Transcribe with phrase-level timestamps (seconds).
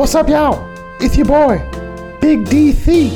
[0.00, 0.66] What's up, y'all?
[0.98, 1.58] It's your boy,
[2.22, 3.12] Big DC.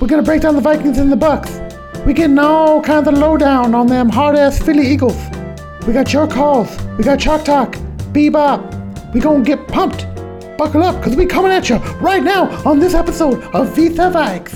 [0.00, 1.60] We're gonna break down the Vikings and the Bucks.
[2.04, 5.16] We're getting all kinds of lowdown on them hard-ass Philly Eagles.
[5.86, 6.76] We got your calls.
[6.98, 7.74] We got Chalk Talk,
[8.10, 9.14] Bebop.
[9.14, 10.08] We gonna get pumped.
[10.58, 14.50] Buckle up, cause we coming at you right now on this episode of Vis-à-Vikes.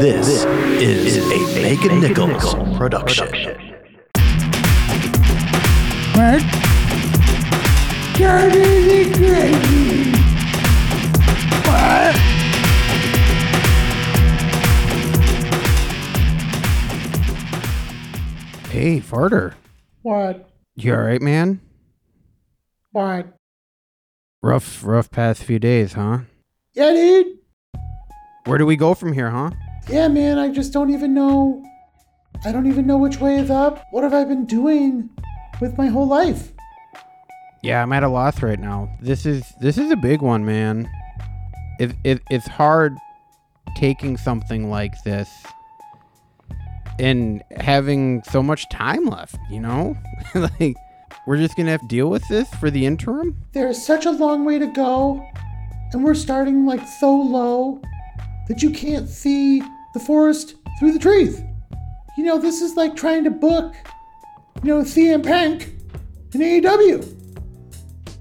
[0.00, 3.67] This, is, a Megan Nichols, production.
[8.18, 10.10] Dirty crazy.
[11.62, 12.16] What?
[18.70, 19.54] Hey, Farter.
[20.02, 20.50] What?
[20.74, 21.60] You alright, man?
[22.90, 23.28] What?
[24.42, 26.18] Rough, rough past few days, huh?
[26.74, 27.38] Yeah, dude.
[28.46, 29.50] Where do we go from here, huh?
[29.88, 31.64] Yeah, man, I just don't even know.
[32.44, 33.84] I don't even know which way is up.
[33.92, 35.08] What have I been doing
[35.60, 36.52] with my whole life?
[37.62, 38.88] Yeah, I'm at a loss right now.
[39.00, 40.88] This is this is a big one, man.
[41.80, 42.96] It, it it's hard
[43.76, 45.28] taking something like this
[46.98, 49.96] and having so much time left, you know?
[50.34, 50.76] like
[51.26, 53.36] we're just gonna have to deal with this for the interim?
[53.52, 55.24] There's such a long way to go,
[55.92, 57.80] and we're starting like so low
[58.48, 59.62] that you can't see
[59.94, 61.40] the forest through the trees.
[62.16, 63.74] You know, this is like trying to book,
[64.62, 65.72] you know, CM Punk
[66.34, 67.27] in AEW.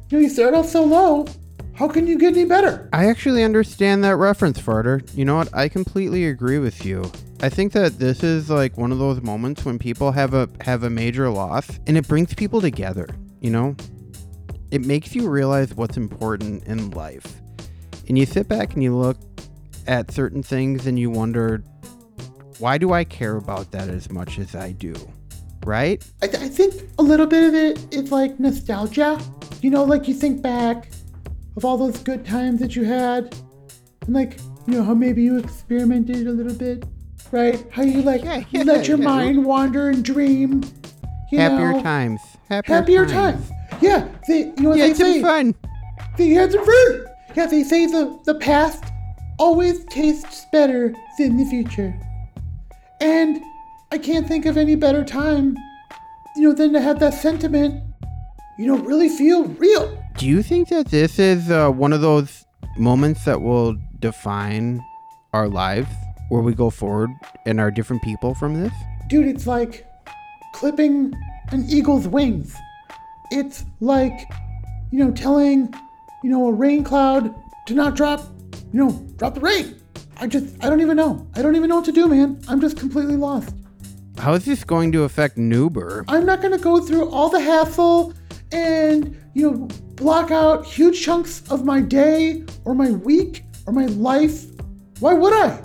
[0.10, 1.26] You know, you start off so low,
[1.74, 2.90] how can you get any better?
[2.94, 5.06] I actually understand that reference, Farter.
[5.14, 5.54] You know what?
[5.54, 7.12] I completely agree with you.
[7.42, 10.84] I think that this is like one of those moments when people have a have
[10.84, 13.10] a major loss and it brings people together,
[13.42, 13.76] you know?
[14.72, 17.42] It makes you realize what's important in life.
[18.08, 19.18] And you sit back and you look
[19.88, 21.62] at certain things and you wonder
[22.60, 24.96] why do I care about that as much as I do?
[25.66, 26.02] Right?
[26.22, 29.20] I, th- I think a little bit of it is like nostalgia.
[29.62, 30.90] You know, like you think back
[31.56, 33.36] of all those good times that you had,
[34.06, 36.86] and like, you know, how maybe you experimented a little bit,
[37.32, 37.66] right?
[37.72, 39.06] How you like Yeah, yeah, let your yeah.
[39.06, 40.64] mind wander and dream.
[41.32, 41.82] You Happier know?
[41.82, 42.22] times.
[42.50, 43.50] Happier, Happier times.
[43.82, 45.22] Yeah, they, you know what Yeah, they it's say?
[45.22, 45.56] fun.
[46.18, 47.06] They had some fun.
[47.36, 48.84] Yeah, they say the, the past
[49.38, 51.94] always tastes better than the future.
[53.02, 53.42] And
[53.92, 55.56] I can't think of any better time,
[56.36, 57.84] you know, than to have that sentiment,
[58.58, 60.04] you know, really feel real.
[60.18, 62.46] Do you think that this is uh, one of those
[62.78, 64.84] moments that will define
[65.34, 65.90] our lives
[66.30, 67.12] where we go forward
[67.46, 68.74] and are different people from this?
[69.08, 69.88] Dude, it's like
[70.54, 71.14] clipping
[71.52, 72.56] an eagle's wings.
[73.30, 74.28] It's like,
[74.92, 75.74] you know, telling,
[76.24, 77.34] you know, a rain cloud
[77.68, 78.22] to not drop,
[78.74, 79.80] you know, drop the rain.
[80.20, 81.28] I just, I don't even know.
[81.36, 82.42] I don't even know what to do, man.
[82.48, 83.54] I'm just completely lost.
[84.18, 86.04] How is this going to affect Nuber?
[86.08, 88.14] I'm not going to go through all the hassle
[88.52, 93.86] and, you know, block out huge chunks of my day or my week or my
[93.86, 94.46] life.
[95.00, 95.62] Why would I?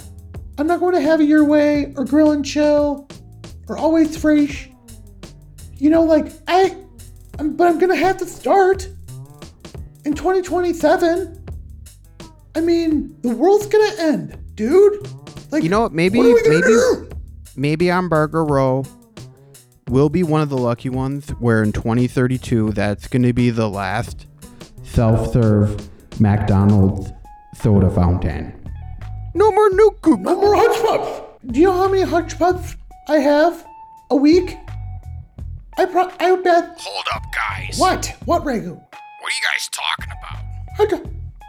[0.58, 3.08] I'm not going to have it your way or grill and chill
[3.68, 4.68] or always fresh.
[5.74, 6.76] You know, like, I,
[7.38, 8.88] I'm, but I'm going to have to start
[10.04, 11.38] in 2027.
[12.54, 15.08] I mean, the world's going to end, dude.
[15.50, 15.92] Like, You know what?
[15.92, 17.08] Maybe, what maybe, do?
[17.56, 18.84] maybe on Burger Row,
[19.88, 23.68] we'll be one of the lucky ones where in 2032, that's going to be the
[23.68, 24.26] last
[24.82, 25.88] self-serve
[26.20, 27.10] McDonald's
[27.54, 28.52] soda fountain.
[29.34, 30.18] No more Nuku.
[30.20, 31.28] No more Hutch Pups.
[31.52, 32.76] Do you know how many Hutch Pups
[33.08, 33.66] I have
[34.10, 34.56] a week?
[35.78, 36.78] I pro- I would bet.
[36.78, 37.78] Hold up, guys.
[37.78, 38.14] What?
[38.26, 38.74] What, Ragu?
[38.74, 40.44] What are you guys talking about?
[40.76, 41.00] Hutch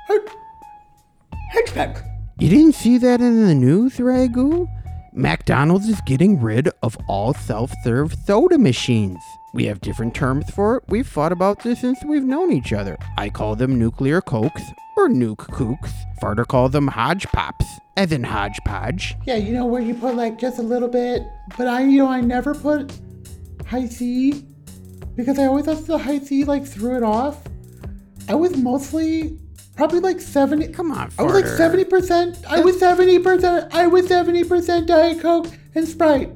[0.08, 2.04] Hutch Hutch
[2.40, 4.68] You didn't see that in the news, Ragu?
[5.16, 9.20] McDonald's is getting rid of all self serve soda machines.
[9.54, 10.84] We have different terms for it.
[10.88, 12.98] We've fought about this since we've known each other.
[13.16, 14.64] I call them nuclear cokes
[14.98, 15.92] or nuke kooks.
[16.20, 17.66] Farter call them hodge pops,
[17.96, 19.16] as in hodgepodge.
[19.28, 21.22] Yeah, you know where you put like just a little bit,
[21.58, 22.92] but I, you know, I never put
[23.68, 24.44] Hi-C
[25.16, 27.40] because I always thought the Hi-C like threw it off.
[28.28, 29.38] I was mostly
[29.76, 30.68] probably like seventy.
[30.68, 32.38] Come on, I was like seventy percent.
[32.50, 33.74] I was seventy percent.
[33.74, 36.30] I was seventy percent Diet Coke and Sprite,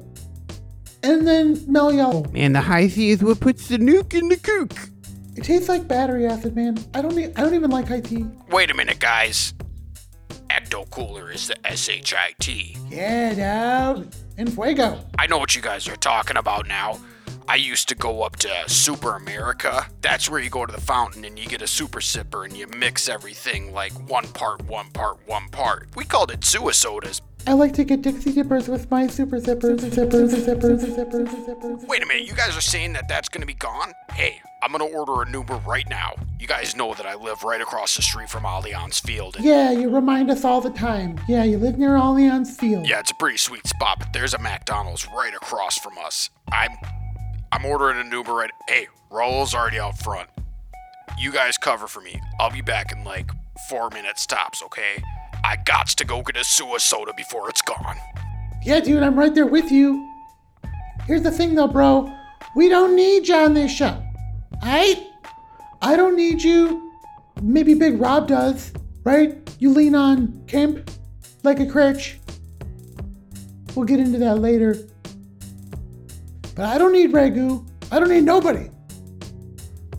[1.02, 2.32] and then Mello Yello.
[2.32, 4.72] Man, the Hi-C is what puts the nuke in the kook.
[5.36, 6.78] It tastes like battery acid, man.
[6.94, 7.16] I don't.
[7.18, 8.26] e- I don't even like high tea.
[8.50, 9.54] Wait a minute, guys.
[10.50, 12.76] Ecto Cooler is the S-H-I-T.
[12.88, 14.08] Yeah, dude.
[14.38, 14.98] And fuego.
[15.18, 16.98] I know what you guys are talking about now.
[17.48, 19.86] I used to go up to Super America.
[20.02, 22.66] That's where you go to the fountain and you get a super sipper and you
[22.66, 25.88] mix everything like one part, one part, one part.
[25.96, 30.34] We called it suisodas I like to get Dixie Dippers with my super zippers, zippers,
[30.34, 31.88] zippers, zippers, zippers.
[31.88, 33.94] Wait a minute, you guys are saying that that's gonna be gone?
[34.12, 36.14] Hey, I'm gonna order an Uber right now.
[36.38, 39.36] You guys know that I live right across the street from Allianz Field.
[39.36, 41.18] And Yeah, you remind us all the time.
[41.26, 42.86] Yeah, you live near Allianz Field.
[42.86, 46.28] yeah, it's a pretty sweet spot, but there's a McDonald's right across from us.
[46.52, 46.76] I'm
[47.50, 50.28] I'm ordering an Uber right Hey, Raul's already out front.
[51.18, 52.20] You guys cover for me.
[52.38, 53.30] I'll be back in like
[53.68, 55.02] four minutes tops, okay?
[55.44, 57.96] I gots to go get a sewer soda before it's gone.
[58.62, 60.06] Yeah, dude, I'm right there with you.
[61.06, 62.12] Here's the thing though, bro.
[62.54, 64.02] We don't need you on this show.
[64.62, 65.06] Alright?
[65.80, 66.92] I don't need you.
[67.40, 68.72] Maybe Big Rob does,
[69.04, 69.38] right?
[69.58, 70.90] You lean on Kemp
[71.44, 72.18] like a crutch.
[73.74, 74.76] We'll get into that later.
[76.58, 77.64] But I don't need Ragu.
[77.92, 78.68] I don't need nobody.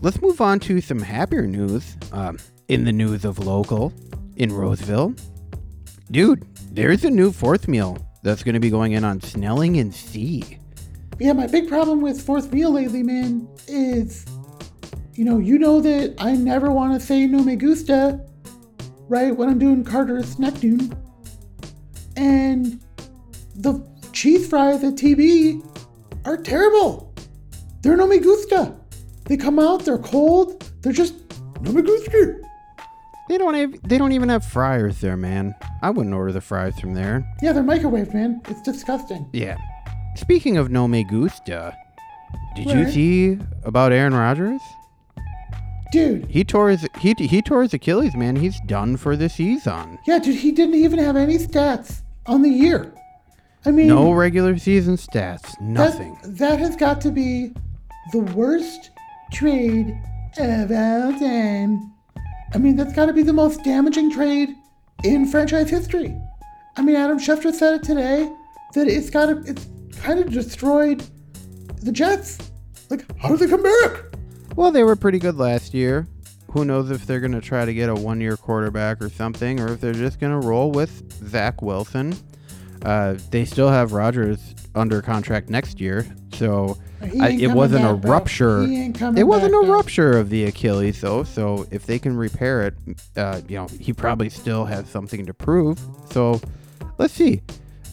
[0.02, 1.96] Let's move on to some happier news.
[2.12, 3.94] Um, in the news of local
[4.36, 5.14] in Roseville,
[6.10, 9.94] dude, there's a new fourth meal that's going to be going in on Snelling and
[9.94, 10.58] C.
[11.18, 14.26] Yeah, my big problem with fourth meal lately, man, is
[15.14, 18.20] you know, you know that I never want to say no me gusta,
[19.08, 19.34] right?
[19.34, 20.94] When I'm doing Carter's Neptune.
[22.18, 22.84] And
[23.54, 23.82] the
[24.12, 25.69] cheese fries at TB
[26.24, 27.14] are terrible.
[27.82, 28.74] They're no me gusta.
[29.26, 31.14] They come out, they're cold, they're just
[31.62, 32.36] no me gusta.
[33.28, 35.54] They don't have, they don't even have fryers there, man.
[35.82, 37.24] I wouldn't order the fries from there.
[37.40, 38.40] Yeah, they're microwave, man.
[38.48, 39.28] It's disgusting.
[39.32, 39.56] Yeah.
[40.16, 41.76] Speaking of no me gusta,
[42.56, 44.60] did you see about Aaron Rodgers?
[45.92, 48.36] Dude, He tore his he he tore his Achilles, man.
[48.36, 49.98] He's done for the season.
[50.06, 52.92] yeah, dude, he didn't even have any stats on the year.
[53.64, 56.18] I mean, No regular season stats, That- nothing.
[56.24, 57.52] That, has got to be
[58.12, 58.90] the worst
[59.32, 59.98] trade
[60.38, 61.92] of all time.
[62.54, 64.50] I mean, that's got to be the most damaging trade
[65.04, 66.16] in franchise history.
[66.76, 68.30] I mean, Adam Schefter said it today
[68.74, 69.66] that it's got to, it's
[70.00, 71.04] kind of destroyed
[71.82, 72.38] the Jets.
[72.88, 74.04] Like, how do they come back?
[74.56, 76.06] Well, they were pretty good last year.
[76.52, 79.60] Who knows if they're going to try to get a one year quarterback or something,
[79.60, 82.16] or if they're just going to roll with Zach Wilson.
[82.84, 86.78] Uh, they still have Rodgers under contract next year, so
[87.20, 88.10] I, it wasn't a back, bro.
[88.12, 88.66] rupture.
[88.66, 89.74] He ain't coming It wasn't back, a bro.
[89.76, 91.22] rupture of the Achilles, though.
[91.24, 92.74] So if they can repair it,
[93.16, 95.78] uh, you know, he probably still has something to prove.
[96.10, 96.40] So
[96.98, 97.42] let's see.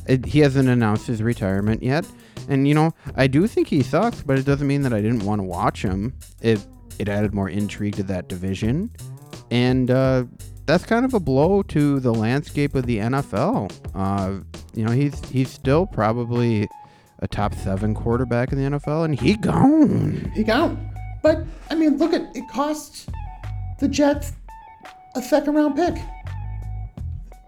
[0.08, 2.08] It, he hasn't announced his retirement yet,
[2.48, 5.24] and you know, I do think he sucks, but it doesn't mean that I didn't
[5.26, 6.14] want to watch him.
[6.42, 6.66] It
[6.98, 8.90] it added more intrigue to that division,
[9.52, 10.24] and uh,
[10.68, 13.72] that's kind of a blow to the landscape of the NFL.
[13.96, 14.44] Uh,
[14.76, 16.68] you know, he's he's still probably
[17.20, 20.32] a top seven quarterback in the NFL, and he gone.
[20.36, 20.94] He gone.
[21.24, 23.10] But, I mean, look at it cost
[23.80, 24.34] the Jets
[25.16, 25.96] a second round pick.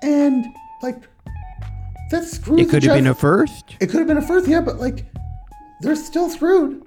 [0.01, 0.45] And,
[0.81, 1.03] like,
[2.09, 3.75] that screws It could have been a first.
[3.79, 5.05] It could have been a first, yeah, but like
[5.81, 6.83] they're still screwed.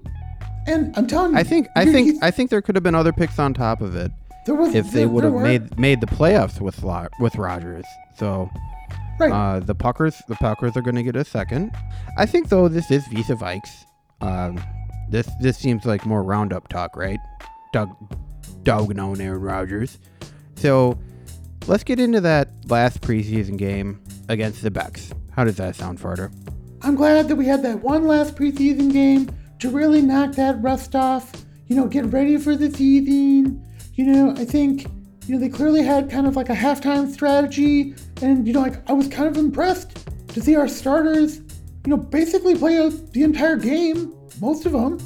[0.66, 3.12] And I'm telling you, I think I think I think there could have been other
[3.12, 4.10] picks on top of it
[4.46, 6.82] was if they would have made made the playoffs with
[7.20, 7.84] with Rodgers.
[8.16, 8.50] So
[9.18, 9.32] right.
[9.32, 11.70] uh, the Puckers the Puckers are going to get a second.
[12.18, 13.84] I think though this is Vis-à-Vikes.
[14.20, 14.62] Um,
[15.08, 17.18] this this seems like more roundup talk, right?
[17.72, 17.90] Doug
[18.62, 19.98] Doug known Aaron Rodgers.
[20.56, 20.98] So
[21.66, 25.12] let's get into that last preseason game against the Bucks.
[25.32, 26.32] How does that sound, Farter?
[26.82, 30.96] I'm glad that we had that one last preseason game to really knock that rust
[30.96, 31.32] off.
[31.68, 33.64] You know, get ready for the season.
[33.94, 34.86] You know, I think
[35.26, 38.88] you know they clearly had kind of like a halftime strategy, and you know, like
[38.88, 41.36] I was kind of impressed to see our starters,
[41.84, 44.98] you know, basically play out the entire game, most of them.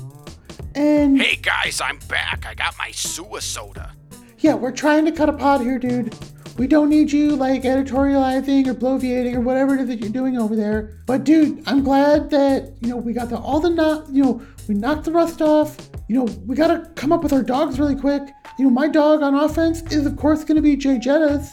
[0.75, 2.47] And Hey guys, I'm back.
[2.47, 3.93] I got my sewer soda.
[4.39, 6.15] Yeah, we're trying to cut a pod here, dude.
[6.59, 10.39] We don't need you like editorializing or bloviating or whatever it is that you're doing
[10.39, 11.03] over there.
[11.07, 14.43] But dude, I'm glad that you know we got the all the not you know
[14.69, 15.77] we knocked the rust off.
[16.09, 18.23] You know we gotta come up with our dogs really quick.
[18.59, 21.51] You know my dog on offense is of course gonna be Jay Jettas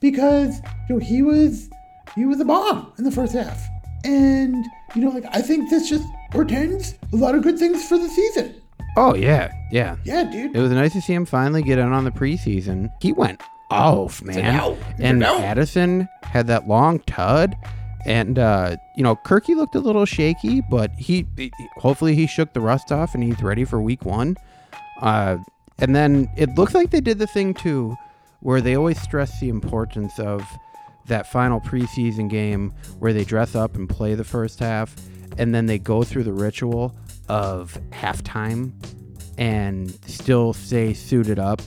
[0.00, 1.70] because you know he was
[2.14, 3.66] he was a bomb in the first half,
[4.04, 4.64] and
[4.94, 8.08] you know like I think this just portends a lot of good things for the
[8.08, 8.60] season.
[8.96, 9.96] Oh yeah, yeah.
[10.04, 10.54] Yeah, dude.
[10.54, 12.90] It was nice to see him finally get in on the preseason.
[13.00, 13.40] He went
[13.70, 14.38] off, man.
[14.38, 17.56] An And Addison had that long tud.
[18.04, 22.52] And uh, you know, Kirky looked a little shaky, but he, he- hopefully he shook
[22.52, 24.36] the rust off and he's ready for week one.
[25.00, 25.36] Uh,
[25.78, 27.96] and then it looks like they did the thing too,
[28.40, 30.44] where they always stress the importance of
[31.06, 34.94] that final preseason game where they dress up and play the first half,
[35.38, 36.94] and then they go through the ritual
[37.28, 38.72] of halftime
[39.38, 41.62] and still stay suited up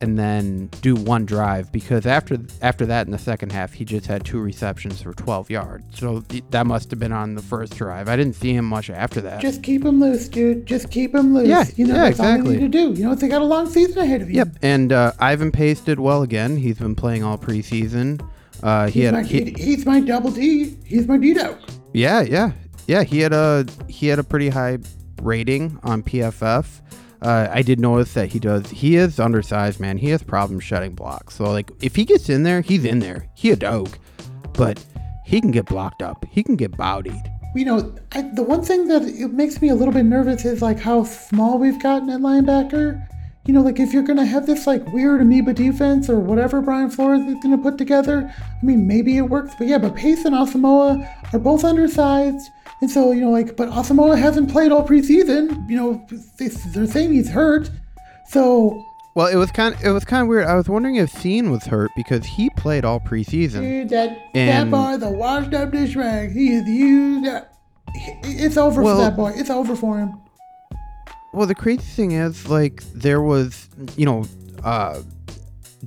[0.00, 4.06] and then do one drive because after after that in the second half he just
[4.06, 5.98] had two receptions for 12 yards.
[5.98, 8.08] So that must have been on the first drive.
[8.08, 9.40] I didn't see him much after that.
[9.40, 10.66] Just keep him loose, dude.
[10.66, 11.48] Just keep him loose.
[11.48, 12.54] Yeah, you know, yeah, that's all exactly.
[12.54, 12.98] you need to do.
[12.98, 14.36] You know, what they got a long season ahead of you.
[14.36, 16.56] Yep, and uh, Ivan Pace did well again.
[16.56, 18.24] He's been playing all preseason.
[18.62, 20.76] Uh, he He's had my, he, he's my double D.
[20.84, 21.58] He's my D dog.
[21.92, 22.52] Yeah, yeah,
[22.86, 23.02] yeah.
[23.02, 24.78] He had a he had a pretty high
[25.22, 26.80] rating on PFF.
[27.20, 28.70] Uh, I did notice that he does.
[28.70, 29.98] He is undersized, man.
[29.98, 31.34] He has problems shedding blocks.
[31.34, 33.26] So like, if he gets in there, he's in there.
[33.34, 33.96] He a dog,
[34.54, 34.84] but
[35.24, 36.24] he can get blocked up.
[36.30, 37.22] He can get bodied.
[37.54, 40.62] You know, I, the one thing that it makes me a little bit nervous is
[40.62, 43.04] like how small we've gotten at linebacker.
[43.46, 46.90] You know, like if you're gonna have this like weird amoeba defense or whatever Brian
[46.90, 50.34] Flores is gonna put together, I mean maybe it works, but yeah, but Pace and
[50.34, 55.68] Asamoah are both undersized, and so you know, like, but Asamoah hasn't played all preseason.
[55.68, 56.06] You know,
[56.38, 57.70] they, they're saying he's hurt,
[58.28, 59.74] so Well, it was kind.
[59.82, 60.46] It was kind of weird.
[60.46, 63.60] I was wondering if Cine was hurt because he played all preseason.
[63.60, 67.28] dude, that that boy, the washed up dish rag, he is used.
[67.28, 67.52] up.
[68.22, 69.32] It's over Well- for that boy.
[69.34, 70.12] It's over for him.
[71.34, 74.24] Well, the crazy thing is, like, there was, you know,
[74.64, 75.02] uh,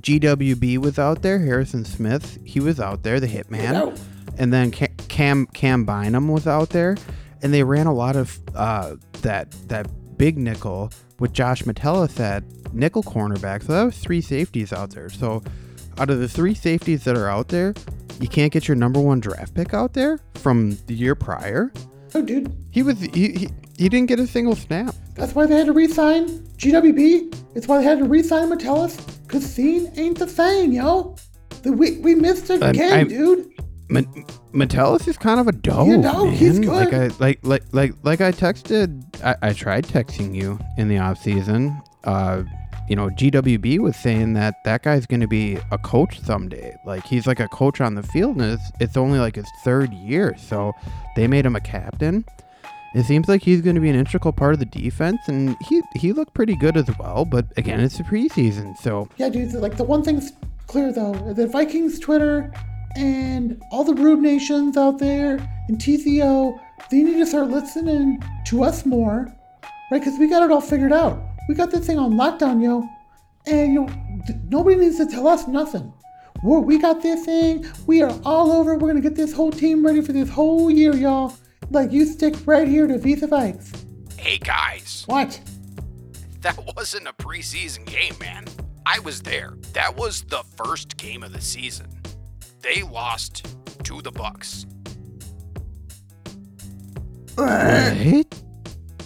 [0.00, 1.38] GWB was out there.
[1.40, 3.98] Harrison Smith, he was out there, the hitman.
[4.42, 6.96] And then Ca- Cam Cam Bynum was out there,
[7.42, 9.86] and they ran a lot of uh, that that
[10.18, 12.42] big nickel with Josh Metellus at
[12.74, 13.62] nickel cornerback.
[13.64, 15.08] So that was three safeties out there.
[15.10, 15.44] So
[15.96, 17.72] out of the three safeties that are out there,
[18.20, 21.72] you can't get your number one draft pick out there from the year prior.
[22.16, 24.92] Oh, dude, He was he, he, he didn't get a single snap.
[25.14, 27.32] That's why they had to re-sign GWB.
[27.54, 28.96] It's why they had to re-sign Metellus.
[29.28, 31.14] Cause Cine ain't the same, yo.
[31.62, 33.48] The, we, we missed it I'm- again, I'm- dude.
[34.52, 35.88] Metellus is kind of a dog.
[35.88, 36.34] A dog, Man.
[36.34, 37.20] he's Like I good.
[37.20, 39.02] like like like like I texted.
[39.24, 41.80] I, I tried texting you in the off season.
[42.04, 42.42] Uh,
[42.88, 46.76] you know, GWB was saying that that guy's going to be a coach someday.
[46.84, 49.92] Like he's like a coach on the field, and it's, it's only like his third
[49.94, 50.34] year.
[50.36, 50.72] So
[51.16, 52.24] they made him a captain.
[52.94, 55.80] It seems like he's going to be an integral part of the defense, and he
[55.96, 57.24] he looked pretty good as well.
[57.24, 59.52] But again, it's the preseason, so Yeah, dude.
[59.54, 60.32] Like the one thing's
[60.66, 62.52] clear though, the Vikings Twitter
[62.96, 65.36] and all the Rude Nations out there
[65.68, 66.58] and TCO,
[66.90, 69.26] they need to start listening to us more,
[69.90, 69.98] right?
[70.00, 71.22] Because we got it all figured out.
[71.48, 72.82] We got this thing on lockdown, yo.
[73.46, 73.86] And you know,
[74.26, 75.92] th- nobody needs to tell us nothing.
[76.44, 77.64] We're, we got this thing.
[77.86, 78.76] We are all over.
[78.76, 81.34] We're gonna get this whole team ready for this whole year, y'all.
[81.70, 83.84] Like you stick right here to Vis-à-Vikes.
[84.18, 85.40] Hey guys, What?
[86.42, 88.44] that wasn't a preseason game, man.
[88.84, 89.54] I was there.
[89.74, 91.86] That was the first game of the season.
[92.62, 93.46] They lost
[93.84, 94.66] to the Bucks.
[97.34, 98.26] what?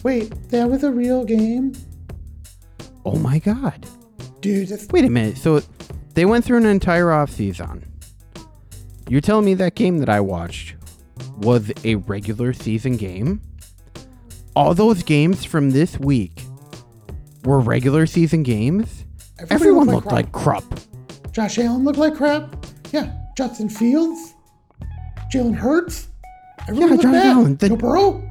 [0.02, 1.72] Wait, that was a real game,
[3.04, 3.86] Oh my god!
[4.40, 4.68] dude.
[4.68, 5.38] This, Wait a minute.
[5.38, 5.62] So
[6.14, 7.84] they went through an entire offseason.
[9.08, 10.74] You're telling me that game that I watched
[11.38, 13.40] was a regular season game?
[14.56, 16.42] All those games from this week
[17.44, 19.04] were regular season games?
[19.38, 20.64] Everybody Everyone looked looked like like crap.
[21.32, 22.66] Josh Allen looked like crap.
[22.92, 24.34] Yeah, Justin Fields,
[25.32, 26.08] Jalen Hurts.
[26.68, 27.26] Everyone Yeah, Josh bad.
[27.26, 28.22] Allen, the- Joe Burrow.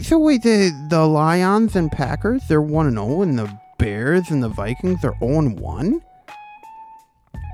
[0.00, 4.42] So wait, the the Lions and Packers, they're 1 and 0 and the Bears and
[4.42, 6.00] the Vikings are 0 and 1?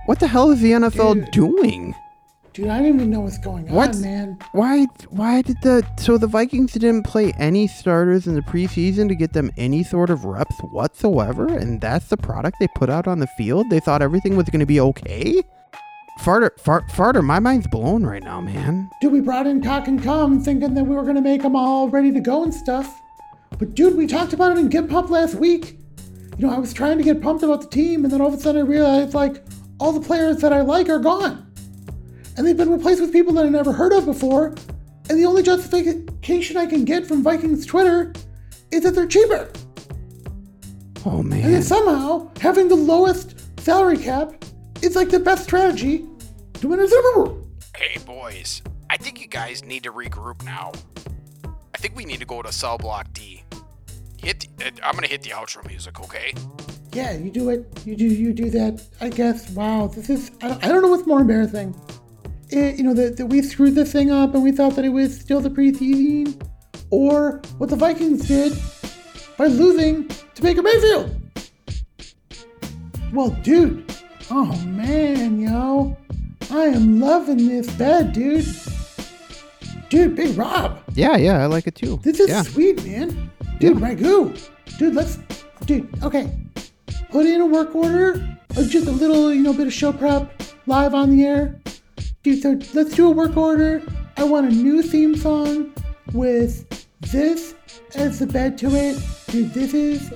[0.06, 1.30] What the hell is the NFL Dude.
[1.30, 1.94] doing?
[2.52, 3.94] Dude, I don't even know what's going What?
[3.94, 4.38] on, man.
[4.52, 4.86] Why?
[5.08, 9.32] Why did the so the Vikings didn't play any starters in the preseason to get
[9.32, 13.26] them any sort of reps whatsoever, and that's the product they put out on the
[13.38, 13.70] field?
[13.70, 15.42] They thought everything was going to be okay.
[16.20, 18.90] Farter, fart, farter, my mind's blown right now, man.
[19.00, 21.56] Dude, we brought in Cock and Come thinking that we were going to make them
[21.56, 23.00] all ready to go and stuff.
[23.58, 25.78] But, dude, we talked about it in Get Pumped last week.
[26.38, 28.34] You know, I was trying to get pumped about the team, and then all of
[28.34, 29.44] a sudden I realized, like,
[29.78, 31.50] all the players that I like are gone.
[32.36, 34.54] And they've been replaced with people that I never heard of before.
[35.10, 38.12] And the only justification I can get from Vikings Twitter
[38.70, 39.50] is that they're cheaper.
[41.04, 44.41] Oh And man, then somehow, having the lowest salary cap
[44.82, 46.06] is like the best strategy
[46.54, 47.48] to win a Super Bowl.
[47.76, 50.72] Hey boys, I think you guys need to regroup now.
[51.74, 53.44] I think we need to go to cell block D.
[54.20, 54.48] Hit.
[54.60, 56.34] Uh, I'm gonna hit the outro music, okay?
[56.92, 57.66] Yeah, you do it.
[57.84, 58.84] You do you do that.
[59.00, 59.50] I guess.
[59.50, 60.30] Wow, this is.
[60.42, 61.74] I don't, I don't know what's more embarrassing.
[62.50, 64.90] It, you know that, that we screwed this thing up and we thought that it
[64.90, 66.40] was still the preseason,
[66.90, 68.52] or what the Vikings did
[69.38, 71.18] by losing to Baker Mayfield.
[73.12, 73.91] Well, dude.
[74.34, 75.94] Oh man, yo,
[76.50, 78.46] I am loving this bed, dude.
[79.90, 80.82] Dude, Big Rob.
[80.94, 82.00] yeah, yeah, I like it too.
[82.02, 82.40] This is yeah.
[82.40, 83.30] sweet, man.
[83.58, 84.32] Dude, ragu.
[84.78, 85.18] Dude, let's.
[85.66, 86.34] Dude, okay.
[87.10, 90.42] Put in a work order or just a little, you know, bit of show prep
[90.66, 91.60] live on the air?
[92.22, 93.82] Dude, so let's do a work order.
[94.16, 95.74] I want a new theme song
[96.14, 96.66] with
[97.12, 97.54] this
[97.94, 98.98] as the bed to it.
[99.26, 100.10] Dude, this is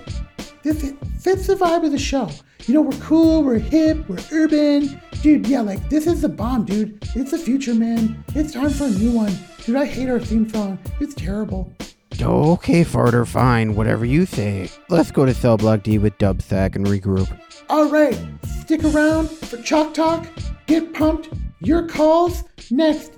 [0.63, 2.31] this fits the vibe of the show.
[2.67, 5.01] You know, we're cool, we're hip, we're urban.
[5.23, 6.99] Dude, yeah, like this is the bomb, dude.
[7.15, 8.25] It's the future, man.
[8.35, 9.33] It's time for a new one.
[9.65, 10.77] Dude, I hate our theme song.
[10.99, 11.73] It's terrible.
[12.21, 13.77] Okay, Farter, fine.
[13.77, 14.69] Whatever you say.
[14.89, 17.31] Let's go to Cell Block D with Dubsack and regroup.
[17.69, 18.21] All right,
[18.63, 20.27] stick around for Chalk Talk.
[20.67, 21.29] Get pumped.
[21.61, 22.43] Your calls
[22.73, 23.13] next.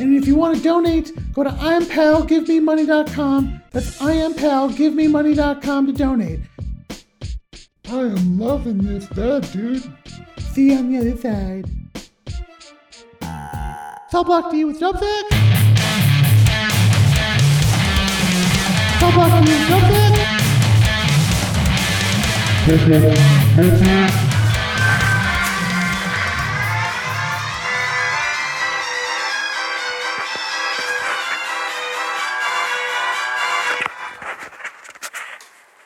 [0.00, 3.62] And if you want to donate, go to IamPalGiveMeMoney.com.
[3.70, 6.40] That's IamPalGiveMeMoney.com to donate.
[7.88, 9.80] I am loving this bed, dude.
[10.40, 11.66] See you on the other side.
[14.10, 15.30] Cell Block D with Dubsack.
[18.98, 20.16] Cell Block D with Dubsack.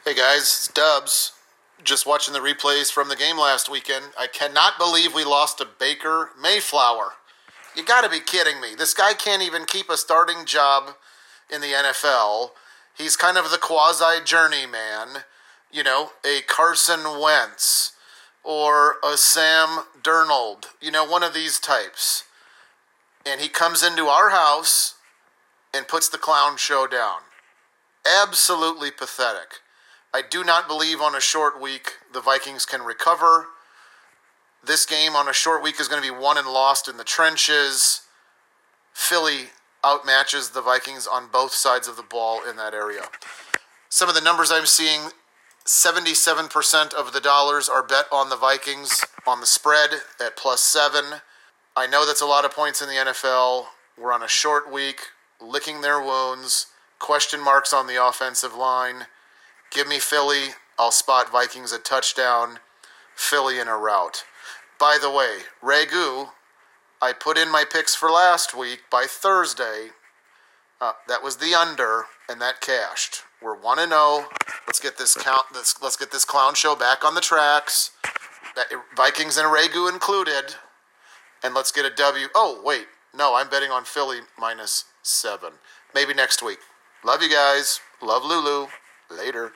[0.07, 1.40] Hey guys, it's Dubs.
[1.83, 4.07] Just watching the replays from the game last weekend.
[4.19, 7.13] I cannot believe we lost to Baker Mayflower.
[7.75, 8.75] You gotta be kidding me.
[8.77, 10.95] This guy can't even keep a starting job
[11.49, 12.51] in the NFL.
[12.97, 15.25] He's kind of the quasi journeyman,
[15.73, 17.93] you know, a Carson Wentz
[18.45, 22.25] or a Sam Darnold, you know, one of these types.
[23.25, 24.97] And he comes into our house
[25.73, 27.21] and puts the clown show down.
[28.05, 29.61] Absolutely pathetic.
[30.13, 33.47] I do not believe on a short week the Vikings can recover.
[34.65, 37.05] This game on a short week is going to be won and lost in the
[37.05, 38.03] trenches.
[38.93, 39.51] Philly
[39.85, 43.03] outmatches the Vikings on both sides of the ball in that area.
[43.89, 45.11] Some of the numbers I'm seeing
[45.65, 49.91] 77% of the dollars are bet on the Vikings on the spread
[50.21, 51.21] at plus seven.
[51.77, 53.67] I know that's a lot of points in the NFL.
[53.97, 55.01] We're on a short week,
[55.41, 56.67] licking their wounds,
[56.99, 59.07] question marks on the offensive line.
[59.71, 60.55] Give me Philly.
[60.79, 62.59] I'll spot Vikings a touchdown,
[63.15, 64.25] Philly in a rout.
[64.79, 66.31] By the way, Ragu,
[67.03, 69.89] I put in my picks for last week by Thursday.
[70.81, 73.23] Uh, that was the under, and that cashed.
[73.43, 74.27] We're one and zero.
[74.67, 75.47] Let's get this count.
[75.55, 77.93] Let's let's get this clown show back on the tracks.
[78.97, 80.57] Vikings and Ragu included,
[81.45, 82.27] and let's get a W.
[82.35, 85.53] Oh wait, no, I'm betting on Philly minus seven.
[85.95, 86.59] Maybe next week.
[87.05, 87.81] Love you guys.
[88.03, 88.69] Love Lulu.
[89.11, 89.51] Later.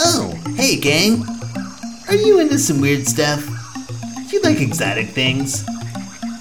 [0.00, 1.22] Oh, hey gang.
[2.08, 3.44] Are you into some weird stuff?
[4.30, 5.62] Do you like exotic things?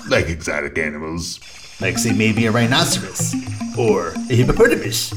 [0.08, 1.42] Like exotic animals.
[1.82, 3.36] Like, say, maybe a rhinoceros,
[3.78, 5.14] or a hippopotamus,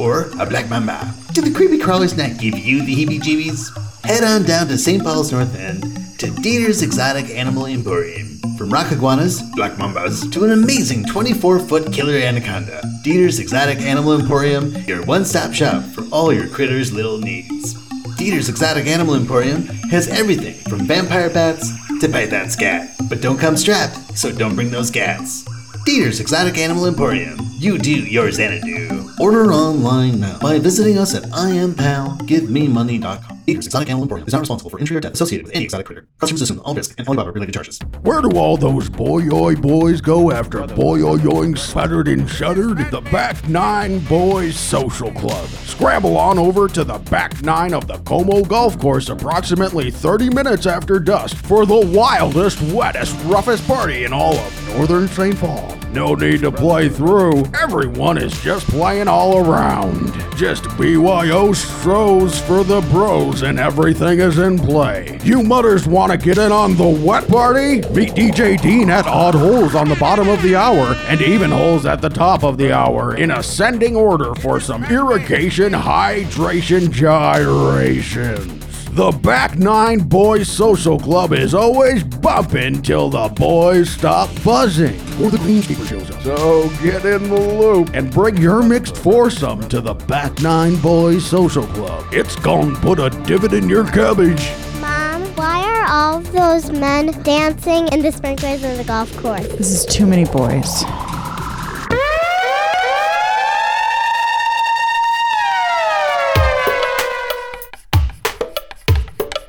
[0.00, 1.12] or a black mamba.
[1.32, 3.85] Do the creepy crawlers not give you the heebie jeebies?
[4.06, 5.02] Head on down to St.
[5.02, 5.82] Paul's North End
[6.20, 8.38] to Dieter's Exotic Animal Emporium.
[8.56, 14.20] From rock iguanas, black mambas, to an amazing 24 foot killer anaconda, Dieter's Exotic Animal
[14.20, 17.74] Emporium, your one stop shop for all your critters' little needs.
[18.16, 22.94] Dieter's Exotic Animal Emporium has everything from vampire bats to bite that scat.
[23.08, 25.42] But don't come strapped, so don't bring those cats.
[25.84, 27.40] Dieter's Exotic Animal Emporium.
[27.58, 29.10] You do your Xanadu.
[29.18, 33.35] Order online now by visiting us at IamPalGiveMeMoney.com.
[33.46, 35.86] Dieter's Exotic Animal Emporium is not responsible for injury or death associated with any exotic
[35.86, 36.08] critter.
[36.18, 37.78] Customers assume all risk and Alibaba related charges.
[38.02, 39.22] Where do all those boy
[39.54, 42.78] boys go after boy yoing sputtered and shuddered?
[42.90, 45.48] The Back Nine Boys Social Club.
[45.48, 50.66] Scramble on over to the back nine of the Como Golf Course approximately 30 minutes
[50.66, 55.38] after dusk for the wildest, wettest, roughest party in all of northern St.
[55.38, 55.85] Paul.
[55.96, 57.46] No need to play through.
[57.58, 60.12] Everyone is just playing all around.
[60.36, 65.18] Just BYO stros for the bros and everything is in play.
[65.24, 67.76] You mutters want to get in on the wet party?
[67.94, 71.86] Meet DJ Dean at odd holes on the bottom of the hour and even holes
[71.86, 78.75] at the top of the hour in ascending order for some irrigation hydration gyrations.
[78.96, 85.28] The Back Nine Boys Social Club is always bumping till the boys stop buzzing or
[85.28, 86.22] the greenskeeper shows up.
[86.22, 91.26] So get in the loop and bring your mixed foursome to the Back Nine Boys
[91.26, 92.06] Social Club.
[92.10, 94.50] It's gonna put a divot in your cabbage.
[94.80, 99.46] Mom, why are all of those men dancing in the sprinklers in the golf course?
[99.58, 100.84] This is too many boys.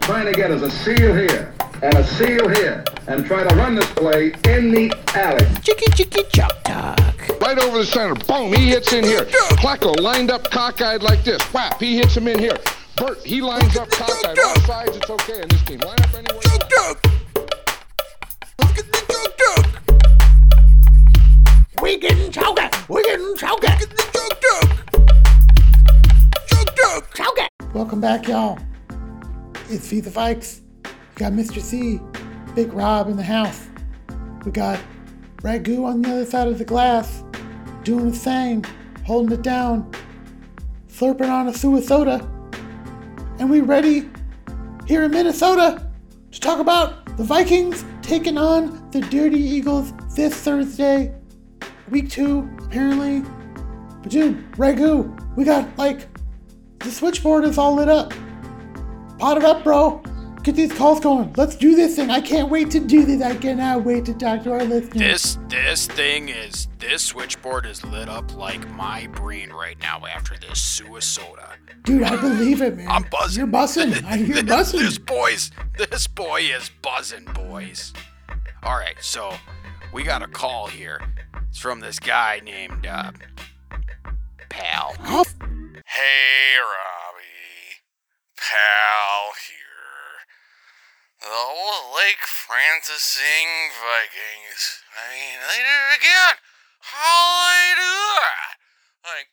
[0.08, 1.54] Trying to get us a seal here.
[1.82, 5.46] and a seal here and try to run this play in the alley.
[5.62, 7.42] Chicky chicky chop talk.
[7.42, 8.16] Right over the center.
[8.16, 9.26] Boom, he hits in here.
[9.60, 11.42] Placco lined up cockeyed like this.
[11.54, 12.58] Whap, he hits him in here.
[12.96, 14.40] Bert, he lines up cockeyed.
[14.40, 15.80] All sides, it's okay in this team.
[15.80, 16.42] Line up anywhere.
[16.42, 16.98] you want.
[21.82, 22.70] We getting choker.
[22.88, 23.78] We getting choker.
[27.14, 27.48] Choker.
[27.74, 28.58] Welcome back, y'all.
[29.70, 30.62] It's Feed the Fikes.
[30.86, 31.60] We got Mr.
[31.60, 32.00] C,
[32.56, 33.68] Big Rob in the house.
[34.46, 34.80] We got
[35.42, 37.22] Ragu on the other side of the glass,
[37.84, 38.64] doing the thing,
[39.06, 39.92] holding it down,
[40.90, 42.32] slurping on a soda.
[43.40, 44.10] And we ready
[44.88, 45.86] here in Minnesota
[46.32, 51.14] to talk about the Vikings taking on the Dirty Eagles this Thursday,
[51.90, 53.20] week two, apparently.
[54.02, 56.08] But dude, Ragu, we got like
[56.80, 58.14] the switchboard is all lit up.
[59.20, 60.02] Pot it up, bro.
[60.44, 61.34] Get these calls going.
[61.36, 62.10] Let's do this thing.
[62.10, 63.22] I can't wait to do this.
[63.22, 64.94] I cannot wait to talk to our listeners.
[64.94, 70.36] This this thing is this switchboard is lit up like my brain right now after
[70.38, 71.50] this sewer soda.
[71.84, 72.88] Dude, I believe it, man.
[72.88, 73.40] I'm buzzing.
[73.40, 73.94] You're buzzing.
[74.06, 74.80] I hear buzzing.
[74.80, 77.92] this boy's this boy is buzzing, boys.
[78.64, 79.34] All right, so
[79.94, 81.02] we got a call here.
[81.50, 83.12] It's from this guy named uh,
[84.50, 84.94] Pal.
[85.86, 87.27] Hey, Robbie.
[88.48, 90.24] Pal here.
[91.20, 94.88] The old Lake Francising Vikings.
[94.96, 96.36] I mean, they did it again.
[96.80, 97.92] How they do
[98.24, 98.56] that?
[99.04, 99.28] Like,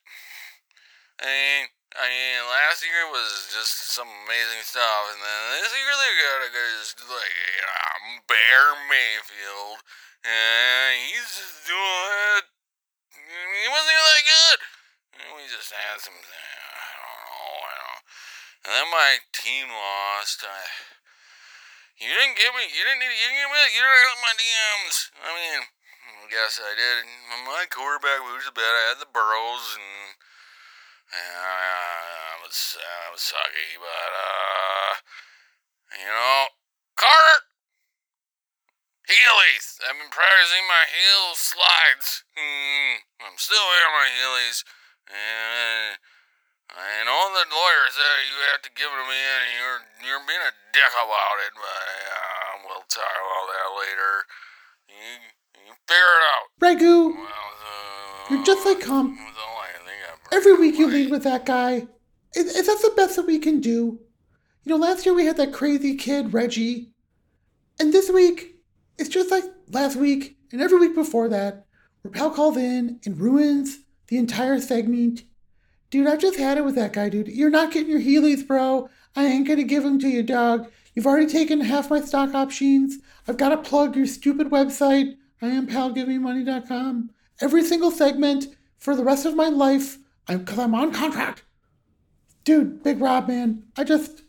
[1.23, 1.63] I mean,
[1.95, 6.43] I mean, last year was just some amazing stuff, and then this year they got
[6.43, 6.51] a
[6.83, 9.79] just like, you know, Bear Mayfield,
[10.27, 12.51] and he's just doing it.
[13.15, 14.61] He wasn't even that good.
[15.23, 18.03] And we just had some, I don't know, I don't.
[18.65, 20.41] And then my team lost.
[20.43, 20.65] I,
[22.01, 24.97] you didn't give me, you didn't, you didn't give me, you didn't have my DMs.
[25.21, 27.05] I mean, I guess I did.
[27.45, 28.73] My quarterback was bad.
[28.73, 30.17] I had the Burrows and.
[31.15, 34.93] I was, I was sucky, but uh,
[36.01, 36.47] you know,
[36.97, 37.41] Carter,
[39.07, 39.79] Heelys.
[39.85, 42.25] I've been practicing my heel slides.
[42.35, 44.65] Hmm, I'm still wearing my Heelys.
[45.07, 45.99] And
[46.75, 50.25] I all the lawyers said you have to give it to me, and you're you're
[50.27, 51.53] being a dick about it.
[51.55, 54.13] But uh, we'll talk about that later.
[54.91, 55.11] You
[55.67, 56.47] you figure it out.
[56.59, 59.15] Ragu, Well, uh, you're just like Comp.
[59.17, 61.87] that's all I think I Every week you lead with that guy.
[62.35, 64.01] Is, is that the best that we can do?
[64.65, 66.91] You know, last year we had that crazy kid, Reggie.
[67.79, 68.57] And this week,
[68.99, 71.67] it's just like last week and every week before that,
[72.03, 75.23] where Pal calls in and ruins the entire segment.
[75.95, 77.29] Dude, I just had it with that guy, dude.
[77.29, 78.89] You're not getting your Heelys, bro.
[79.15, 80.69] I ain't gonna give them to you, dog.
[80.93, 82.99] You've already taken half my stock options.
[83.29, 85.17] I've gotta plug your stupid website.
[85.41, 85.65] I.
[87.41, 91.45] Every single segment for the rest of my life, I'm because I'm on contract.
[92.43, 94.23] Dude, Big Rob, man, I just,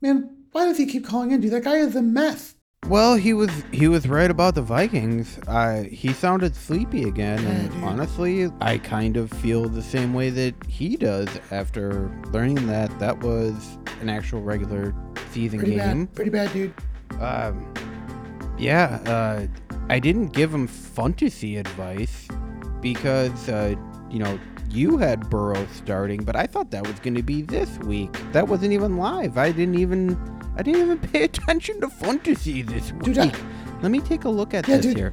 [0.00, 1.40] man, why does he keep calling in?
[1.40, 2.55] Dude, that guy is a mess.
[2.88, 5.40] Well, he was he was right about the Vikings.
[5.48, 10.54] Uh, he sounded sleepy again, and honestly, I kind of feel the same way that
[10.68, 14.94] he does after learning that that was an actual regular
[15.32, 16.04] season Pretty game.
[16.04, 16.74] bad, pretty bad, dude.
[17.20, 17.74] Um,
[18.56, 19.46] yeah, uh,
[19.88, 22.28] I didn't give him fantasy advice
[22.80, 23.74] because, uh,
[24.10, 24.38] you know,
[24.70, 28.16] you had Burrow starting, but I thought that was going to be this week.
[28.32, 29.38] That wasn't even live.
[29.38, 30.12] I didn't even,
[30.56, 33.02] I didn't even pay attention to fantasy this week.
[33.02, 33.32] Dude, I-
[33.82, 34.96] Let me take a look at Yeah, this dude.
[34.96, 35.12] here.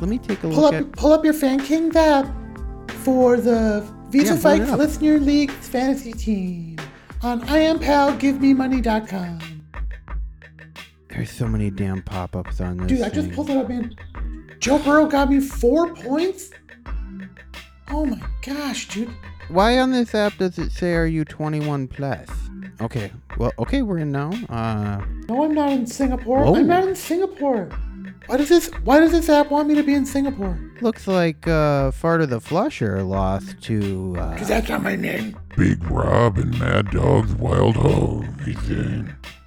[0.00, 0.92] Let me take a Pull look up, at.
[0.92, 2.26] pull up your Fan King app
[3.04, 6.76] for the Visa Yeah, it Listener League's fantasy team
[7.22, 9.38] on IamPalGiveMeMoney.com.
[11.08, 12.88] There's so many damn pop-ups on this.
[12.88, 13.94] Dude, I just pulled it up, man.
[14.60, 16.50] Joe Burrow got me four points.
[17.90, 19.10] Oh my gosh, dude.
[19.48, 22.28] Why on this app does it say are you 21 plus?
[22.80, 23.10] Okay,
[23.42, 24.30] well, okay, we're in now.
[24.48, 26.44] Uh, No, I'm not in Singapore.
[26.44, 26.54] Whoa.
[26.56, 27.68] I'm not in Singapore.
[28.26, 28.68] Why does this?
[28.84, 30.56] Why does this app want me to be in Singapore?
[30.80, 34.14] looks like uh, Fart of the Flusher lost to.
[34.16, 35.36] Uh, Cause that's not my name.
[35.56, 38.24] Big Rob and Mad Dog's Wild Hog.
[38.42, 38.56] He's.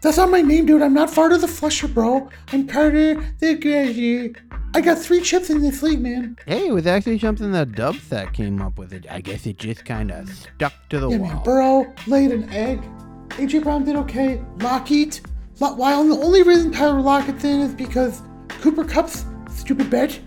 [0.01, 0.81] That's not my name, dude.
[0.81, 2.29] I'm not Carter the Flusher, bro.
[2.51, 4.36] I'm Carter the Greggy.
[4.75, 6.38] I got three chips in this league, man.
[6.45, 8.91] hey, it was actually something that Dubset came up with.
[8.91, 9.05] It.
[9.10, 11.29] I guess it just kind of stuck to the Yeah, wall.
[11.34, 11.43] man.
[11.43, 12.81] Burrow laid an egg.
[13.29, 14.41] AJ Brown did okay.
[14.59, 15.21] Lockett.
[15.59, 20.19] Lo- while the only reason Tyler Lockett's in is because Cooper Kupp's stupid bitch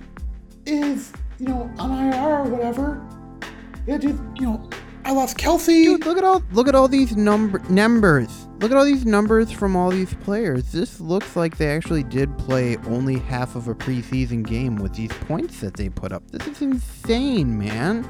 [0.66, 3.06] is, you know, on IR or whatever.
[3.86, 4.68] Yeah, dude, you know,
[5.04, 5.66] I lost Kelce.
[5.66, 8.46] Dude, look at all look at all these number numbers.
[8.60, 10.72] Look at all these numbers from all these players.
[10.72, 15.12] This looks like they actually did play only half of a preseason game with these
[15.12, 16.30] points that they put up.
[16.30, 18.04] This is insane, man.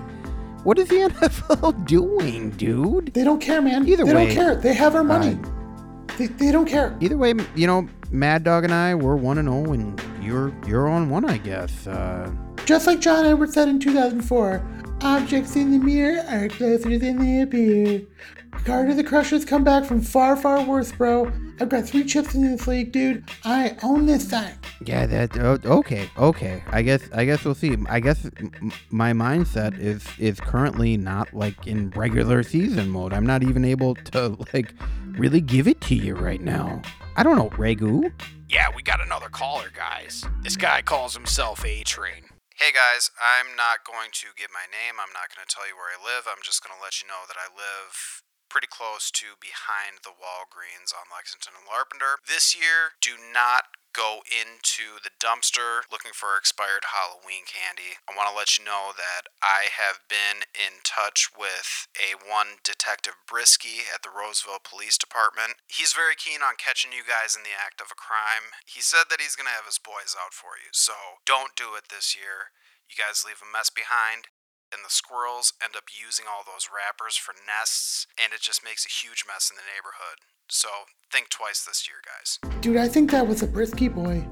[0.68, 3.14] What is the NFL doing, dude?
[3.14, 3.88] They don't care, man.
[3.88, 4.54] Either they way, they don't care.
[4.56, 5.38] They have our money.
[5.42, 6.94] uh, they, they don't care.
[7.00, 10.86] Either way, you know, Mad Dog and I we're one and zero, and you're you're
[10.86, 11.86] on one, I guess.
[11.86, 12.30] Uh,
[12.66, 14.58] Just like John Edwards said in 2004,
[15.02, 18.02] objects in the mirror are closer than they appear.
[18.64, 21.30] Carter the Crusher's come back from far, far worse, bro.
[21.60, 23.24] I've got three chips in this league, dude.
[23.44, 24.52] I own this thing.
[24.84, 26.62] Yeah, that oh, okay, okay.
[26.70, 27.76] I guess I guess we'll see.
[27.88, 33.12] I guess m- m- my mindset is is currently not like in regular season mode.
[33.12, 34.72] I'm not even able to like
[35.12, 36.80] really give it to you right now.
[37.16, 38.12] I don't know, Ragu.
[38.48, 40.24] Yeah, we got another caller, guys.
[40.42, 42.27] This guy calls himself A Train.
[42.58, 44.98] Hey guys, I'm not going to give my name.
[44.98, 46.26] I'm not going to tell you where I live.
[46.26, 50.10] I'm just going to let you know that I live pretty close to behind the
[50.10, 52.18] Walgreens on Lexington and Larpenteur.
[52.26, 57.98] This year, do not go into the dumpster looking for expired Halloween candy.
[58.08, 62.62] I want to let you know that I have been in touch with a one
[62.64, 65.60] Detective Brisky at the Roseville Police Department.
[65.66, 68.56] He's very keen on catching you guys in the act of a crime.
[68.66, 71.74] He said that he's going to have his boys out for you, so don't do
[71.74, 72.54] it this year.
[72.88, 74.32] You guys leave a mess behind
[74.72, 78.84] and the squirrels end up using all those wrappers for nests, and it just makes
[78.84, 80.20] a huge mess in the neighborhood.
[80.50, 80.68] So
[81.12, 82.60] think twice this year, guys.
[82.62, 84.26] Dude, I think that was a Brisky boy.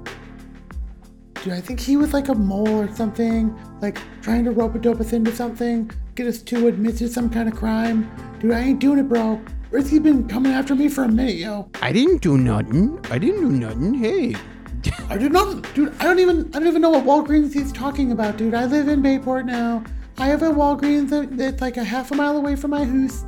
[1.42, 4.78] Dude, I think he was like a mole or something, like trying to rope a
[4.78, 8.10] dope us into something, get us to admit to some kind of crime.
[8.40, 9.40] Dude, I ain't doing it, bro.
[9.70, 11.70] Brisky's been coming after me for a minute, yo.
[11.82, 12.98] I didn't do nothing.
[13.10, 13.92] I didn't do nothing.
[13.92, 14.34] Hey.
[15.10, 15.94] I did nothing, dude.
[16.00, 18.54] I don't even, I don't even know what Walgreens he's talking about, dude.
[18.54, 19.84] I live in Bayport now.
[20.16, 23.24] I have a Walgreens that, that's like a half a mile away from my house.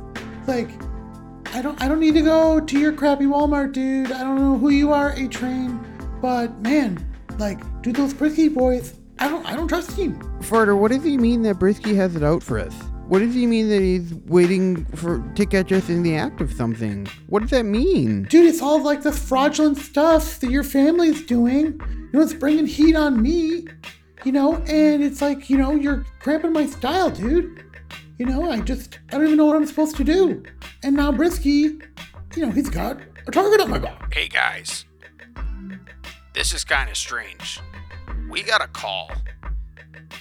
[0.47, 0.69] Like,
[1.53, 4.11] I don't, I don't need to go to your crappy Walmart, dude.
[4.11, 5.79] I don't know who you are, A Train,
[6.21, 7.03] but man,
[7.37, 10.19] like, dude, those Brisky boys, I don't, I don't trust him.
[10.41, 12.73] Farter, what does he mean that Brisky has it out for us?
[13.07, 16.53] What does he mean that he's waiting for to catch us in the act of
[16.53, 17.07] something?
[17.25, 18.23] What does that mean?
[18.25, 21.81] Dude, it's all like the fraudulent stuff that your family's doing.
[21.89, 23.65] You know, it's bringing heat on me.
[24.25, 27.63] You know, and it's like, you know, you're cramping my style, dude.
[28.19, 30.43] You know, I just, I don't even know what I'm supposed to do.
[30.83, 31.81] And now Brisky,
[32.35, 34.13] you know, he's got a target on my back.
[34.13, 34.83] Hey guys,
[36.33, 37.61] this is kind of strange.
[38.29, 39.09] We got a call,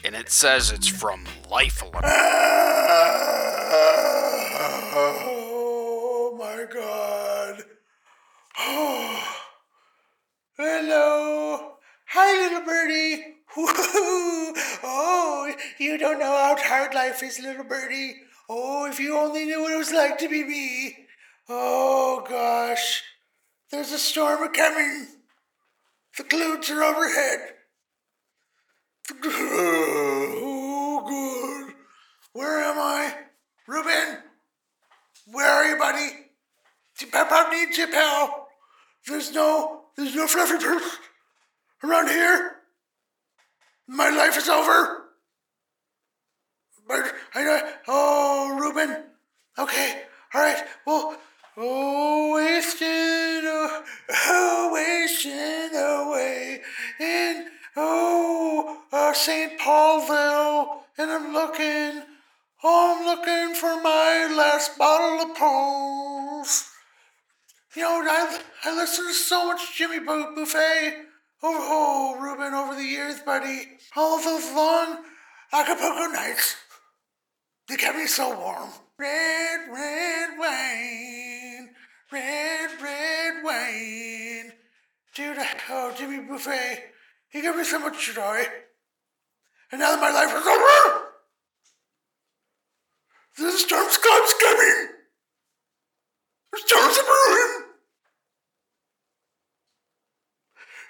[0.05, 2.05] and it says it's from Life Alert.
[5.01, 7.63] Oh my god.
[8.59, 9.37] Oh.
[10.57, 11.73] Hello.
[12.07, 13.38] Hi, little birdie.
[13.61, 18.15] Oh, you don't know how hard life is, little birdie.
[18.49, 20.97] Oh, if you only knew what it was like to be me.
[21.49, 23.03] Oh gosh.
[23.71, 25.07] There's a storm coming.
[26.17, 27.55] The clouds are overhead.
[29.25, 31.75] Oh, good.
[32.33, 33.15] Where am I?
[33.67, 34.19] Ruben?
[35.27, 36.09] Where are you, buddy?
[37.11, 38.49] Pop needs you, pal.
[39.07, 40.65] There's no, there's no fluffy
[41.85, 42.58] around here.
[43.89, 45.05] My life is over.
[46.87, 49.05] But I, oh, Ruben.
[49.59, 50.03] Okay,
[50.35, 50.63] all right.
[50.87, 51.17] Well,
[51.57, 53.49] oh, wasting,
[54.11, 56.61] oh, wasting away
[57.01, 57.47] in
[57.77, 59.59] oh, uh, St.
[59.59, 62.03] Paulville, and I'm looking.
[62.63, 66.71] Oh, I'm looking for my last bottle of pearls.
[67.75, 71.08] You know, I, I listened to so much Jimmy Buffett.
[71.41, 73.79] Oh, oh, Ruben, over the years, buddy.
[73.97, 75.05] All those long
[75.53, 76.57] Acapulco nights.
[77.69, 78.71] They kept me so warm.
[78.99, 81.71] Red, red wine.
[82.11, 84.53] Red, red wine.
[85.15, 85.37] Dude,
[85.71, 86.85] oh, Jimmy Buffett.
[87.29, 88.43] He gave me so much joy.
[89.71, 91.05] And now that my life is over,
[93.37, 94.89] the storm's coming.
[96.53, 97.18] The storm's brewing.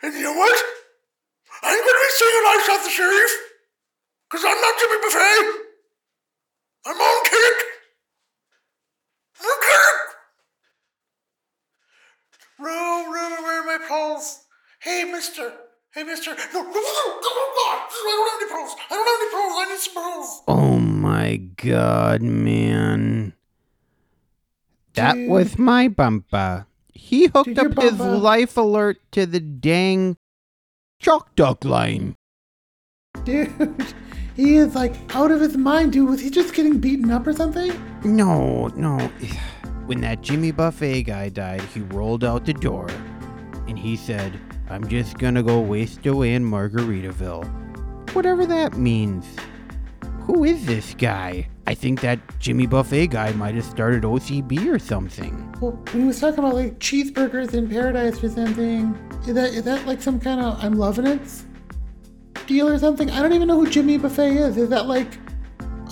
[0.03, 0.65] And you know what?
[1.63, 3.33] I ain't gonna be singing I shot the sheriff.
[4.31, 5.47] Cause I'm not Jimmy Buffett.
[6.87, 7.57] I'm on kick.
[9.41, 9.97] I'm kick.
[12.61, 14.45] Roo, Roo, where are my poles?
[14.81, 15.53] Hey, mister.
[15.93, 16.31] Hey, mister.
[16.31, 17.89] No, no, no, no, God.
[17.91, 18.77] I don't have any pearls.
[18.91, 19.55] I don't have any pearls.
[19.57, 20.43] I need some pearls.
[20.47, 23.33] Oh my god, man.
[24.95, 26.68] That was my bumper.
[26.99, 30.17] He hooked up his life alert to the dang
[31.01, 32.17] chalk duck line.
[33.25, 33.51] Dude,
[34.35, 36.09] he is like out of his mind, dude.
[36.09, 37.73] Was he just getting beaten up or something?
[38.05, 38.99] No, no.
[39.87, 42.89] When that Jimmy Buffett guy died, he rolled out the door
[43.69, 47.47] and he said, I'm just gonna go waste away in Margaritaville.
[48.13, 49.25] Whatever that means.
[50.29, 51.49] Who is this guy?
[51.67, 55.57] I think that Jimmy Buffett guy might have started OCB or something.
[55.59, 58.95] Well, he was talking about like cheeseburgers in paradise or something,
[59.27, 61.23] is that is that like some kind of I'm loving it
[62.47, 63.11] deal or something?
[63.11, 64.59] I don't even know who Jimmy Buffett is.
[64.59, 65.17] Is that like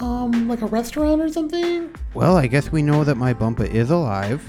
[0.02, 1.90] um like a restaurant or something?
[2.12, 4.44] Well, I guess we know that my bumpa is alive.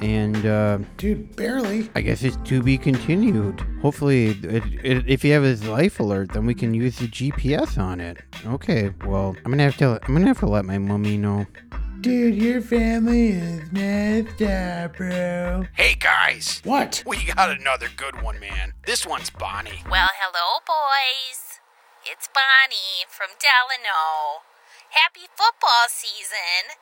[0.00, 1.90] And, uh, Dude, barely.
[1.94, 3.60] I guess it's to be continued.
[3.82, 7.78] Hopefully, it, it, if you have his life alert, then we can use the GPS
[7.78, 8.18] on it.
[8.46, 9.98] Okay, well, I'm gonna have to.
[10.04, 11.46] I'm gonna have to let my mummy know.
[12.00, 15.64] Dude, your family is messed up, bro.
[15.74, 16.60] Hey guys!
[16.62, 17.02] What?
[17.04, 18.74] We got another good one, man.
[18.86, 19.82] This one's Bonnie.
[19.90, 21.58] Well, hello, boys.
[22.06, 24.46] It's Bonnie from Delano.
[24.90, 26.78] Happy football season.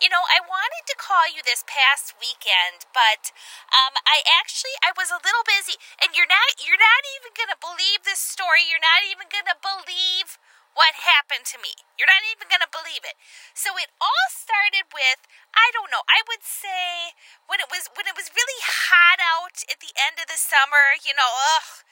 [0.00, 3.36] You know, I wanted to call you this past weekend, but
[3.68, 7.60] um, I actually I was a little busy, and you're not you're not even gonna
[7.60, 8.64] believe this story.
[8.64, 10.40] You're not even gonna believe
[10.72, 11.76] what happened to me.
[12.00, 13.20] You're not even gonna believe it.
[13.52, 16.00] So it all started with I don't know.
[16.08, 17.12] I would say
[17.44, 20.96] when it was when it was really hot out at the end of the summer.
[21.04, 21.28] You know,
[21.60, 21.84] ugh.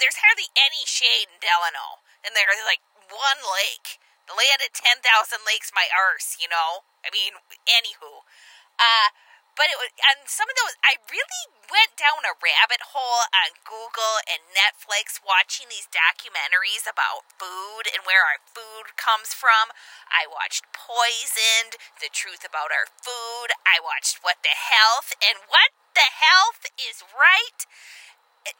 [0.00, 2.80] There's hardly any shade in Delano, and there's like
[3.12, 4.00] one lake.
[4.30, 5.02] Land of 10,000
[5.46, 6.86] lakes, my arse, you know?
[7.02, 7.34] I mean,
[7.66, 8.22] anywho.
[8.78, 9.10] Uh,
[9.52, 13.52] but it was, and some of those, I really went down a rabbit hole on
[13.68, 19.76] Google and Netflix watching these documentaries about food and where our food comes from.
[20.08, 23.52] I watched Poisoned, The Truth About Our Food.
[23.68, 27.60] I watched What the Health, and What the Health is right.
[28.48, 28.56] It-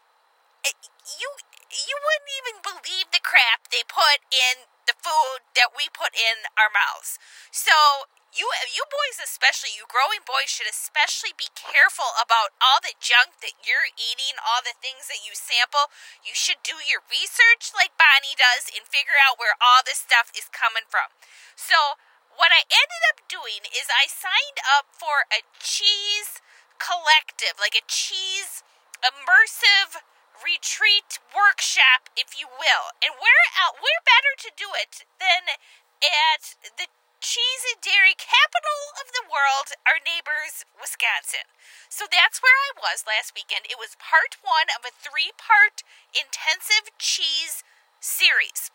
[0.63, 1.29] it- you
[1.73, 6.47] you wouldn't even believe the crap they put in the food that we put in
[6.55, 7.19] our mouths.
[7.51, 12.97] So you you boys especially, you growing boys should especially be careful about all the
[12.97, 15.93] junk that you're eating, all the things that you sample.
[16.25, 20.33] You should do your research like Bonnie does and figure out where all this stuff
[20.33, 21.13] is coming from.
[21.53, 22.01] So
[22.33, 26.41] what I ended up doing is I signed up for a cheese
[26.81, 28.65] collective, like a cheese
[29.05, 30.01] immersive
[30.43, 32.93] retreat workshop, if you will.
[32.99, 35.57] And where out where better to do it than
[36.03, 36.91] at the
[37.23, 41.47] cheese and dairy capital of the world, our neighbors, Wisconsin.
[41.87, 43.71] So that's where I was last weekend.
[43.71, 47.63] It was part one of a three part intensive cheese
[48.03, 48.67] series.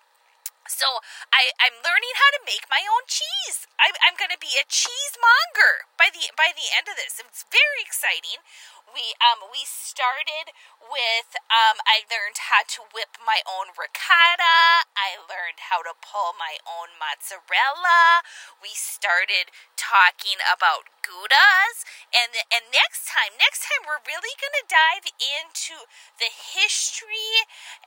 [0.69, 1.01] So
[1.33, 3.67] I, I'm learning how to make my own cheese.
[3.81, 7.19] I, I'm going to be a cheesemonger by the by the end of this.
[7.19, 8.41] It's very exciting.
[8.89, 14.89] We um we started with um I learned how to whip my own ricotta.
[14.97, 18.25] I learned how to pull my own mozzarella.
[18.61, 24.67] We started talking about goudas, and and next time, next time we're really going to
[24.69, 25.89] dive into
[26.21, 27.45] the history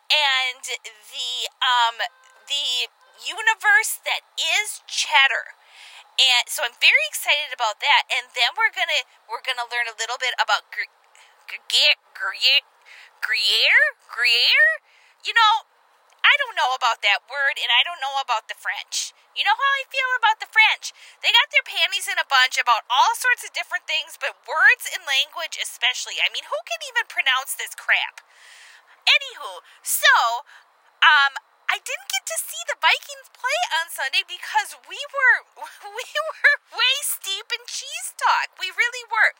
[0.09, 1.97] and the um
[2.51, 2.91] the
[3.23, 5.55] universe that is cheddar.
[6.19, 8.03] And so I'm very excited about that.
[8.11, 10.91] And then we're gonna we're gonna learn a little bit about Gr-
[11.47, 12.67] Gruyere, Gruyere,
[13.23, 14.75] Gruyere, Gruyere.
[15.23, 15.71] You know,
[16.21, 19.15] I don't know about that word, and I don't know about the French.
[19.33, 20.91] You know how I feel about the French?
[21.23, 24.91] They got their panties in a bunch about all sorts of different things, but words
[24.91, 26.19] and language especially.
[26.19, 28.21] I mean, who can even pronounce this crap?
[29.07, 30.45] Anywho, so
[31.01, 31.33] um,
[31.71, 35.47] I didn't get to see the Vikings play on Sunday because we were
[35.87, 38.51] we were waist deep in cheese talk.
[38.59, 39.31] We really were.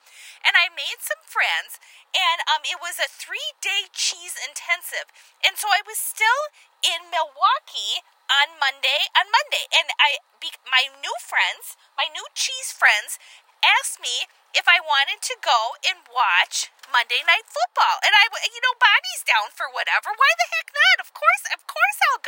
[0.48, 1.76] And I made some friends
[2.16, 5.12] and um it was a 3-day cheese intensive.
[5.44, 8.00] And so I was still in Milwaukee
[8.32, 10.24] on Monday on Monday and I
[10.72, 13.20] my new friends, my new cheese friends
[13.60, 18.02] asked me if I wanted to go and watch Monday Night Football.
[18.04, 20.12] And I, you know, Bonnie's down for whatever.
[20.12, 20.98] Why the heck not?
[21.06, 22.21] Of course, of course I'll.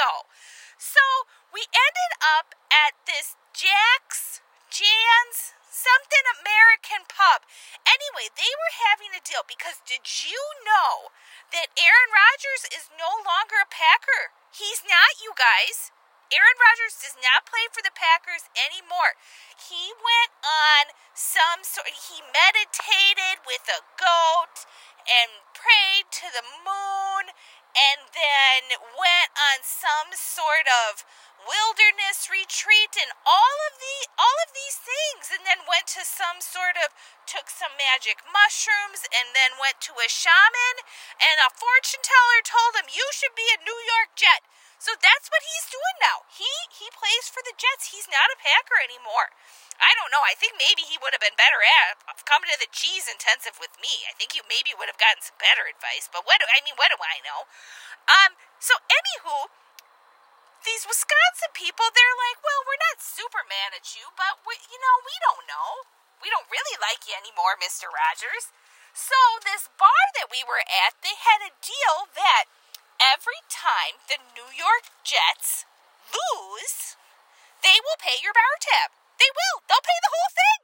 [0.83, 7.47] So we ended up at this Jack's, Jan's, something American pub.
[7.87, 11.15] Anyway, they were having a deal because did you know
[11.55, 14.35] that Aaron Rodgers is no longer a Packer?
[14.51, 15.95] He's not, you guys.
[16.35, 19.15] Aaron Rodgers does not play for the Packers anymore.
[19.55, 24.67] He went on some sort he meditated with a goat
[25.05, 27.12] and prayed to the moon
[27.73, 28.61] and then
[28.97, 31.05] went on some sort of
[31.43, 36.39] wilderness retreat and all of the all of these things and then went to some
[36.39, 36.95] sort of
[37.27, 40.75] took some magic mushrooms and then went to a shaman
[41.19, 44.41] and a fortune teller told him you should be a New York Jet.
[44.83, 46.27] So that's what he's doing now.
[46.27, 47.95] He he plays for the Jets.
[47.95, 49.31] He's not a Packer anymore.
[49.79, 50.19] I don't know.
[50.27, 53.71] I think maybe he would have been better at coming to the cheese intensive with
[53.79, 54.03] me.
[54.11, 56.11] I think you maybe would have gotten some better advice.
[56.11, 56.75] But what do I mean?
[56.75, 57.47] What do I know?
[58.11, 58.35] Um.
[58.59, 59.47] So anywho,
[60.67, 64.79] these Wisconsin people, they're like, well, we're not super mad at you, but we, you
[64.83, 65.87] know, we don't know.
[66.19, 68.51] We don't really like you anymore, Mister Rogers.
[68.91, 69.15] So
[69.47, 72.51] this bar that we were at, they had a deal that
[73.11, 75.67] every time the New York Jets
[76.07, 76.95] lose,
[77.59, 78.95] they will pay your bar tab.
[79.19, 79.57] They will.
[79.67, 80.59] They'll pay the whole thing.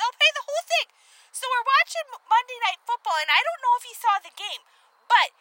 [0.00, 0.88] They'll pay the whole thing.
[1.32, 4.62] So we're watching Monday Night Football, and I don't know if he saw the game,
[5.08, 5.32] but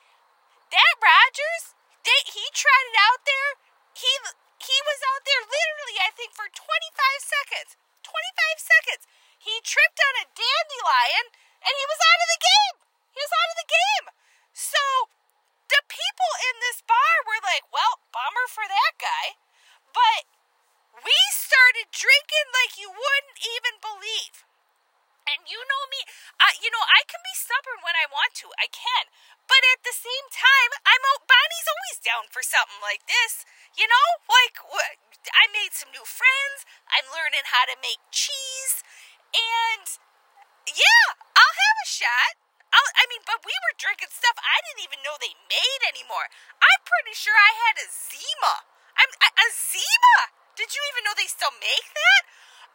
[0.72, 1.76] that Rodgers,
[2.08, 3.50] he it out there.
[3.92, 4.12] He
[4.62, 6.62] he was out there literally, I think, for 25
[7.26, 7.76] seconds.
[8.06, 8.14] 25
[8.62, 9.04] seconds.
[9.42, 11.26] He tripped on a dandelion,
[11.66, 12.76] and he was out of the game.
[13.10, 14.06] He was out of the game.
[14.54, 14.84] So
[15.72, 19.40] the people in this bar were like, well, bummer for that guy.
[19.92, 20.28] But
[21.00, 24.44] we started drinking like you wouldn't even believe.
[25.32, 26.02] And you know me,
[26.44, 28.52] I, you know, I can be stubborn when I want to.
[28.60, 29.08] I can.
[29.48, 31.24] But at the same time, I'm out.
[31.24, 33.48] Bonnie's always down for something like this.
[33.80, 34.56] You know, like
[35.32, 36.68] I made some new friends.
[36.90, 38.84] I'm learning how to make cheese,
[39.32, 39.88] and
[40.68, 42.34] yeah, I'll have a shot.
[42.72, 46.32] I'll, I mean, but we were drinking stuff I didn't even know they made anymore.
[46.60, 48.56] I'm pretty sure I had a Zima.
[48.96, 50.18] I'm a, a Zima.
[50.56, 52.24] Did you even know they still make that?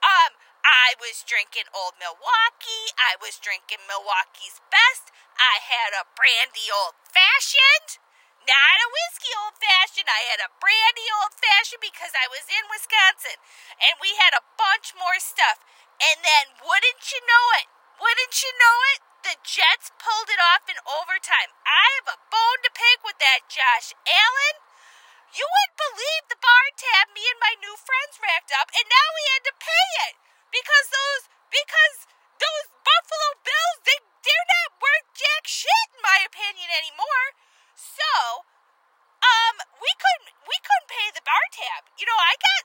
[0.04, 0.32] Um,
[0.66, 2.90] I was drinking Old Milwaukee.
[2.98, 5.14] I was drinking Milwaukee's Best.
[5.38, 8.02] I had a brandy old fashioned.
[8.42, 10.10] Not a whiskey old fashioned.
[10.10, 13.38] I had a brandy old fashioned because I was in Wisconsin.
[13.78, 15.62] And we had a bunch more stuff.
[16.02, 17.66] And then, wouldn't you know it?
[18.02, 19.05] Wouldn't you know it?
[19.26, 21.50] The Jets pulled it off in overtime.
[21.66, 24.56] I have a bone to pick with that Josh Allen.
[25.34, 29.08] You wouldn't believe the bar tab me and my new friends racked up, and now
[29.18, 30.14] we had to pay it
[30.54, 32.06] because those because
[32.38, 37.26] those Buffalo Bills they they're not worth jack shit in my opinion anymore.
[37.74, 38.46] So,
[39.26, 41.90] um, we couldn't we couldn't pay the bar tab.
[41.98, 42.62] You know, I got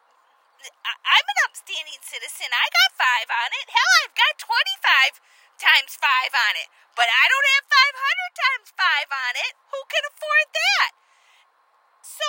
[0.86, 2.54] I'm an upstanding citizen.
[2.54, 3.66] I got five on it.
[3.66, 8.32] Hell, I've got twenty five times five on it, but I don't have five hundred
[8.34, 9.54] times five on it.
[9.70, 10.92] Who can afford that?
[12.02, 12.28] So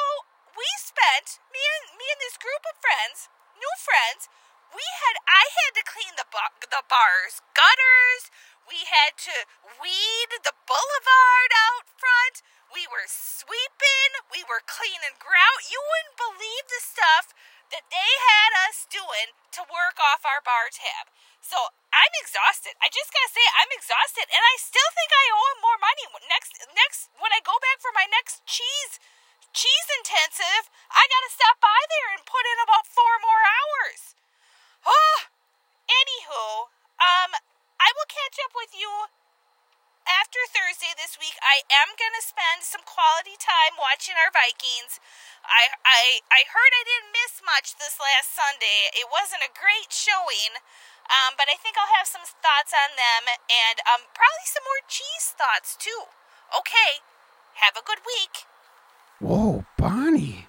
[0.52, 4.28] we spent me and me and this group of friends, new friends.
[4.72, 8.28] We had I had to clean the bar, the bar's gutters.
[8.68, 9.36] We had to
[9.80, 12.44] weed the boulevard out front.
[12.72, 14.10] We were sweeping.
[14.32, 15.60] We were cleaning grout.
[15.68, 17.36] You wouldn't believe the stuff
[17.72, 21.08] that they had us doing to work off our bar tab.
[21.42, 21.58] So
[21.90, 22.78] I'm exhausted.
[22.78, 26.04] I just gotta say I'm exhausted, and I still think I owe him more money
[26.30, 29.02] next next when I go back for my next cheese
[29.52, 34.00] cheese intensive, I gotta stop by there and put in about four more hours.
[34.88, 35.18] Oh,
[36.00, 37.30] anywho, um,
[37.76, 38.90] I will catch up with you
[40.06, 41.36] after Thursday this week.
[41.42, 44.98] I am gonna spend some quality time watching our Vikings.
[45.44, 48.90] I I I heard I didn't miss much this last Sunday.
[48.94, 50.58] It wasn't a great showing.
[51.10, 54.82] Um, but I think I'll have some thoughts on them and um, probably some more
[54.88, 56.08] cheese thoughts too.
[56.56, 57.02] Okay,
[57.58, 58.46] have a good week.
[59.18, 60.46] Whoa, Bonnie.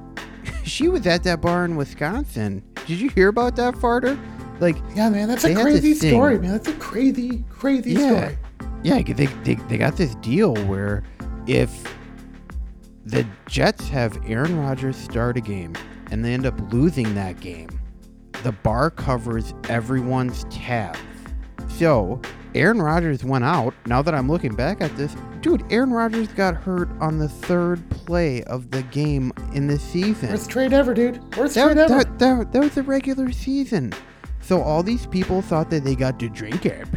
[0.64, 2.62] she was at that bar in Wisconsin.
[2.86, 4.18] Did you hear about that, Farter?
[4.60, 6.52] Like, yeah, man, that's a crazy story, man.
[6.52, 8.38] That's a crazy, crazy Yeah, story.
[8.82, 9.02] Yeah.
[9.02, 11.02] They, they they got this deal where
[11.46, 11.94] if
[13.04, 15.74] the Jets have Aaron Rodgers start a game
[16.10, 17.68] and they end up losing that game,
[18.42, 20.96] the bar covers everyone's tab.
[21.68, 22.20] So
[22.54, 23.74] Aaron Rodgers went out.
[23.86, 27.88] Now that I'm looking back at this, dude, Aaron Rodgers got hurt on the third
[27.90, 30.30] play of the game in the season.
[30.30, 31.18] Worst trade ever, dude.
[31.36, 32.04] Worst That, trade ever.
[32.04, 33.92] that, that, that was the regular season.
[34.42, 36.88] So all these people thought that they got to drink it.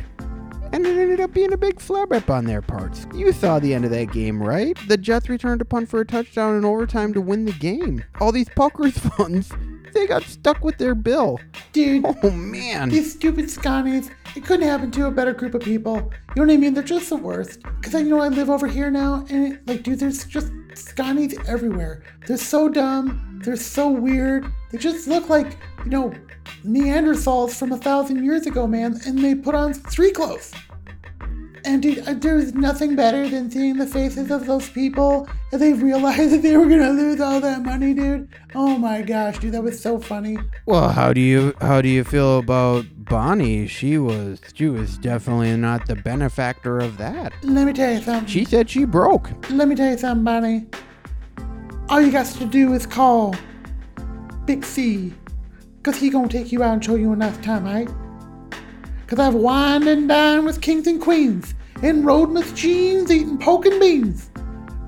[0.73, 3.05] And it ended up being a big flub up on their parts.
[3.13, 4.75] You saw the end of that game, right?
[4.87, 8.03] The Jets returned a punt for a touchdown in overtime to win the game.
[8.19, 9.51] All these Puckers funds,
[9.93, 11.39] they got stuck with their bill.
[11.73, 12.03] Dude.
[12.23, 12.89] Oh, man.
[12.89, 14.09] These stupid Scotties.
[14.35, 16.11] It couldn't happen to a better group of people.
[16.35, 16.73] You know what I mean?
[16.73, 17.61] They're just the worst.
[17.61, 20.51] Because I you know I live over here now, and it, like, dude, there's just
[20.73, 22.01] Scotties everywhere.
[22.25, 23.41] They're so dumb.
[23.43, 24.51] They're so weird.
[24.71, 26.13] They just look like, you know,
[26.65, 28.99] Neanderthals from a thousand years ago, man.
[29.05, 30.53] And they put on street clothes.
[31.65, 35.71] And dude, uh, there nothing better than seeing the faces of those people and they
[35.89, 38.27] realized that they were gonna lose all that money, dude.
[38.53, 40.37] Oh my gosh, dude, that was so funny.
[40.65, 43.67] Well, how do you how do you feel about Bonnie?
[43.67, 47.33] She was she was definitely not the benefactor of that.
[47.43, 48.27] Let me tell you something.
[48.27, 49.29] She said she broke.
[49.49, 50.65] Let me tell you something, Bonnie.
[51.87, 53.35] all you got to do is call
[54.45, 55.13] Big C,
[55.83, 57.89] cause he gonna take you out and show you a nice time, right?
[59.07, 61.53] Cause I've wined and dined with kings and queens,
[61.83, 64.31] and rode in with jeans, eating poke and beans.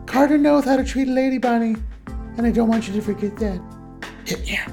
[0.06, 1.76] Carter knows how to treat a lady, Bonnie,
[2.38, 3.62] and I don't want you to forget that.
[4.26, 4.72] Hit me up.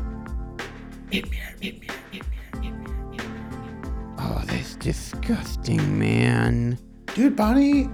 [1.11, 2.73] Hit me up, hit me up, hit me up, hit
[3.11, 3.27] me up.
[4.19, 6.79] Oh, that's disgusting, man.
[7.15, 7.91] Dude, Bonnie,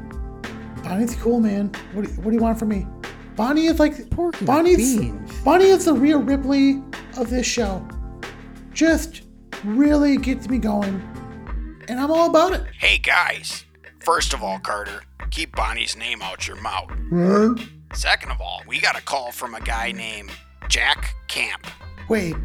[0.84, 1.72] Bonnie's cool, man.
[1.92, 2.86] What do, what do you want from me?
[3.34, 5.40] Bonnie is like Pork Bonnie's beans.
[5.44, 6.82] Bonnie is the real Ripley
[7.16, 7.86] of this show.
[8.78, 9.22] Just
[9.64, 11.02] really gets me going,
[11.88, 12.62] and I'm all about it.
[12.78, 13.64] Hey guys,
[13.98, 15.02] first of all, Carter,
[15.32, 16.88] keep Bonnie's name out your mouth.
[17.10, 17.58] What?
[17.92, 20.30] Second of all, we got a call from a guy named
[20.68, 21.66] Jack Camp.
[22.08, 22.36] Wait,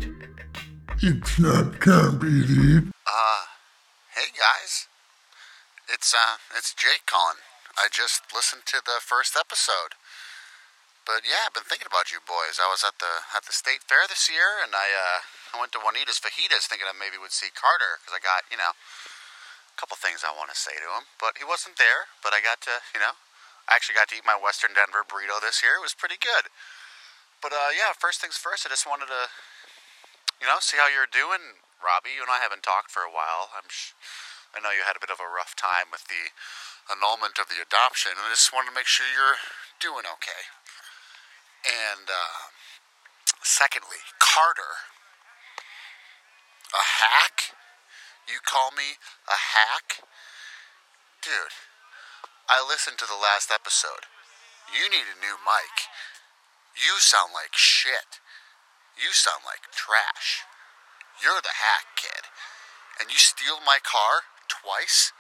[1.04, 2.82] It's not can't be.
[3.06, 3.42] Uh,
[4.16, 4.88] hey guys.
[5.88, 7.46] It's, uh, it's Jake calling.
[7.78, 9.94] I just listened to the first episode.
[11.06, 12.58] But yeah, I've been thinking about you boys.
[12.58, 15.20] I was at the at the state fair this year, and I uh,
[15.54, 18.58] I went to Juanita's Fajitas thinking I maybe would see Carter because I got you
[18.58, 21.06] know a couple things I want to say to him.
[21.22, 22.10] But he wasn't there.
[22.26, 23.16] But I got to you know
[23.70, 25.78] I actually got to eat my Western Denver burrito this year.
[25.78, 26.50] It was pretty good.
[27.40, 28.66] But uh, yeah, first things first.
[28.66, 29.30] I just wanted to
[30.42, 32.18] you know see how you're doing, Robbie.
[32.18, 33.54] You and I haven't talked for a while.
[33.54, 33.94] I'm sh-
[34.54, 36.30] I know you had a bit of a rough time with the
[36.90, 39.42] annulment of the adoption, and I just wanted to make sure you're
[39.82, 40.44] doing okay.
[41.66, 42.54] And uh,
[43.42, 44.93] secondly, Carter,
[46.74, 47.54] a hack?
[48.28, 48.98] You call me
[49.30, 50.04] a hack?
[51.22, 51.56] Dude,
[52.50, 54.10] I listened to the last episode.
[54.74, 55.88] You need a new mic.
[56.76, 58.20] You sound like shit.
[58.98, 60.44] You sound like trash.
[61.22, 62.28] You're the hack kid.
[63.00, 65.14] And you steal my car twice?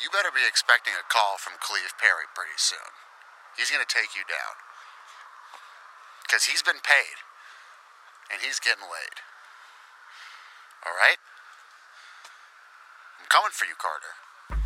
[0.00, 2.94] You better be expecting a call from Cleve Perry pretty soon.
[3.54, 4.56] He's going to take you down.
[6.24, 7.20] Because he's been paid.
[8.32, 9.20] And he's getting laid.
[10.86, 11.16] All right?
[13.20, 14.06] I'm coming for you, Carter.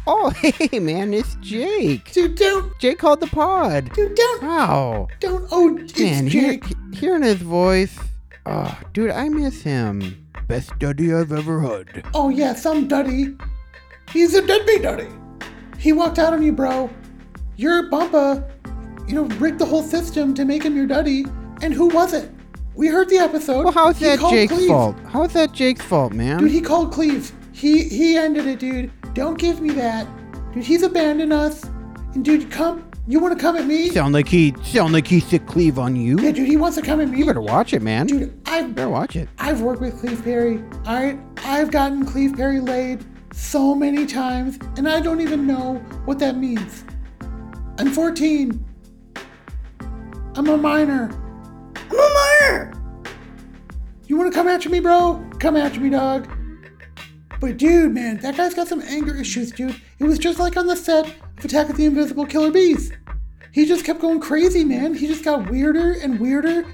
[0.06, 0.30] Oh,
[0.70, 2.12] hey, man, it's Jake.
[2.12, 3.90] dude, don't, Jake called the pod.
[3.94, 5.08] dude, don't, Wow.
[5.20, 5.46] don't.
[5.50, 6.58] Oh, it's Man, hear,
[6.92, 7.98] hearing his voice.
[8.46, 10.26] Oh, dude, I miss him.
[10.46, 12.04] Best study I've ever had.
[12.12, 13.34] Oh yeah, some duddy.
[14.12, 15.08] He's a deadbeat duddy.
[15.78, 16.90] He walked out on you, bro.
[17.56, 18.46] Your bumpa,
[19.08, 21.24] you know, rigged the whole system to make him your duddy.
[21.62, 22.30] And who was it?
[22.74, 23.64] We heard the episode.
[23.64, 24.68] Well, how's He that Jake's Cleve.
[24.68, 24.96] fault?
[25.08, 26.38] How's that Jake's fault, man?
[26.40, 27.32] Dude, he called Cleve.
[27.52, 28.90] He he ended it, dude.
[29.14, 30.06] Don't give me that.
[30.52, 31.64] Dude, he's abandoned us.
[32.14, 32.88] And dude, come.
[33.06, 33.90] You want to come at me?
[33.90, 36.18] sound like he sound like he sick cleave on you.
[36.18, 37.18] Yeah, dude, he wants to come at me.
[37.18, 38.06] You better watch it, man.
[38.06, 39.28] Dude, I've better watch it.
[39.38, 40.56] I've worked with Cleve Perry.
[40.86, 45.74] Right, I've gotten Cleve Perry laid so many times, and I don't even know
[46.06, 46.84] what that means.
[47.78, 48.64] I'm 14.
[50.36, 51.10] I'm a minor.
[51.98, 52.72] I'm a.
[54.06, 55.24] You want to come after me, bro?
[55.38, 56.28] Come after me, dog.
[57.40, 59.80] But dude, man, that guy's got some anger issues, dude.
[59.98, 62.92] It was just like on the set of Attack of the Invisible Killer Bees.
[63.52, 64.94] He just kept going crazy, man.
[64.94, 66.64] He just got weirder and weirder.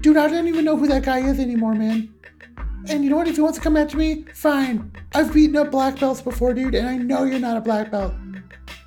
[0.00, 2.12] Dude, I don't even know who that guy is anymore, man.
[2.88, 3.28] And you know what?
[3.28, 4.92] If he wants to come after me, fine.
[5.14, 8.14] I've beaten up black belts before, dude, and I know you're not a black belt.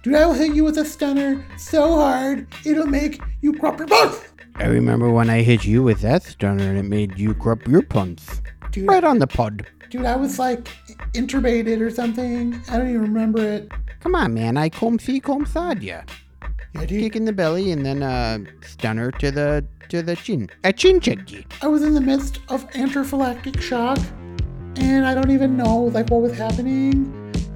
[0.04, 3.88] Dude, I will hit you with a stunner so hard, it'll make you crop your
[3.88, 4.29] butt.
[4.60, 7.82] I remember when I hit you with that stunner and it made you crop your
[7.82, 8.42] puns.
[8.72, 9.66] Dude, Right on the pod.
[9.90, 10.68] dude, I was like
[11.14, 12.60] intubated or something.
[12.70, 13.72] I don't even remember it.
[14.02, 14.58] Come on, man.
[14.58, 16.02] I come see, come side ya.
[16.76, 17.02] Yeah, dude.
[17.02, 20.50] Kick in the belly and then uh stunner to the to the chin.
[20.64, 21.46] A chin check ye.
[21.62, 23.98] I was in the midst of anaphylactic shock,
[24.76, 27.16] and I don't even know like what was happening.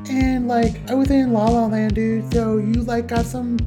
[0.09, 2.33] And like I was in La La Land, dude.
[2.33, 3.57] So you like got some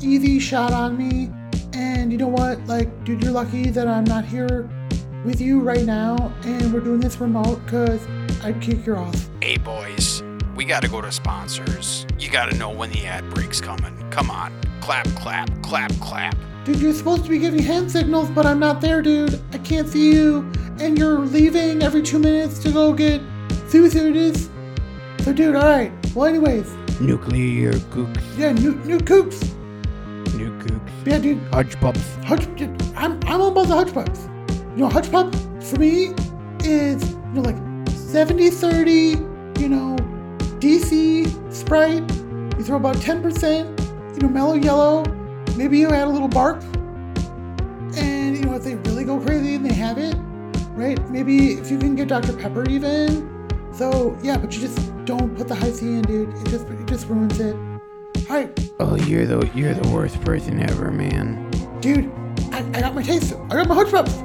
[0.00, 1.30] easy shot on me,
[1.76, 2.64] and you know what?
[2.66, 4.68] Like, dude, you're lucky that I'm not here
[5.24, 8.00] with you right now, and we're doing this remote because
[8.42, 9.28] I'd kick your ass.
[9.42, 10.22] Hey boys,
[10.54, 12.06] we gotta go to sponsors.
[12.18, 13.94] You gotta know when the ad break's coming.
[14.10, 14.52] Come on.
[14.80, 16.36] Clap, clap, clap, clap.
[16.64, 19.40] Dude, you're supposed to be giving hand signals, but I'm not there, dude.
[19.52, 20.50] I can't see you,
[20.80, 23.20] and you're leaving every two minutes to go get
[23.68, 24.48] suicides.
[25.24, 25.92] So, dude, all right.
[26.14, 28.22] Well, anyways, Nuclear kooks.
[28.38, 29.54] yeah, new new coops.
[31.06, 31.40] Yeah, dude.
[31.52, 31.76] Hudge.
[32.24, 32.48] Hutch,
[32.96, 34.28] I'm I'm all about the Pups.
[34.74, 35.32] You know, Pup
[35.62, 36.12] for me
[36.64, 37.56] is you know like
[37.88, 38.90] 70 30.
[39.60, 39.96] You know,
[40.58, 42.10] DC Sprite.
[42.58, 44.14] You throw about 10%.
[44.14, 45.56] You know, Mello Yello.
[45.56, 46.60] Maybe you add a little bark.
[47.96, 50.16] And you know, if they really go crazy and they have it,
[50.72, 50.98] right?
[51.08, 53.30] Maybe if you can get Dr Pepper even.
[53.72, 56.30] So yeah, but you just don't put the Hi-C in, dude.
[56.30, 57.54] It just it just ruins it.
[58.28, 61.50] Oh, you're the you're the worst person ever, man.
[61.80, 62.10] dude,
[62.52, 63.34] I, I got my taste.
[63.50, 64.16] I got my hush puppies.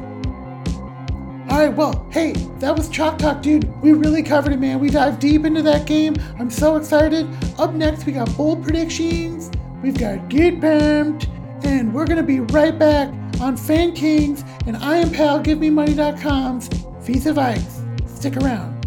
[1.49, 3.69] All right, well, hey, that was Chalk Talk, dude.
[3.81, 4.79] We really covered it, man.
[4.79, 6.15] We dived deep into that game.
[6.39, 7.27] I'm so excited.
[7.59, 9.51] Up next, we got bold predictions.
[9.83, 11.27] We've got Get Pumped,
[11.63, 16.69] and we're gonna be right back on Fan Kings and I am Pal GiveMeMoney.com's
[17.05, 17.81] Feast of Ice.
[18.05, 18.80] Stick around.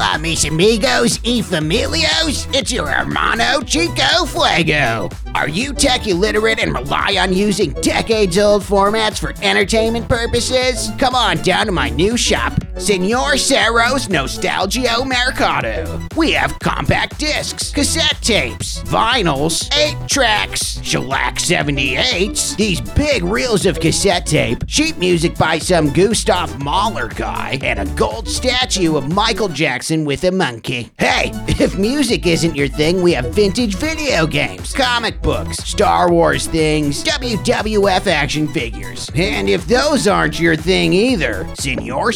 [0.00, 2.48] Hola, mis amigos y familios.
[2.54, 5.10] It's your hermano Chico Fuego.
[5.34, 10.90] Are you tech illiterate and rely on using decades old formats for entertainment purposes?
[10.98, 16.00] Come on down to my new shop, Senor Cerro's Nostalgio Mercado.
[16.16, 23.80] We have compact discs, cassette tapes, vinyls, 8 tracks, shellac 78s, these big reels of
[23.80, 29.48] cassette tape, sheet music by some Gustav Mahler guy, and a gold statue of Michael
[29.48, 30.90] Jackson with a monkey.
[30.98, 36.46] Hey, if music isn't your thing, we have vintage video games, comic books, Star Wars
[36.46, 39.10] things, WWF action figures.
[39.14, 42.12] And if those aren't your thing either, Senor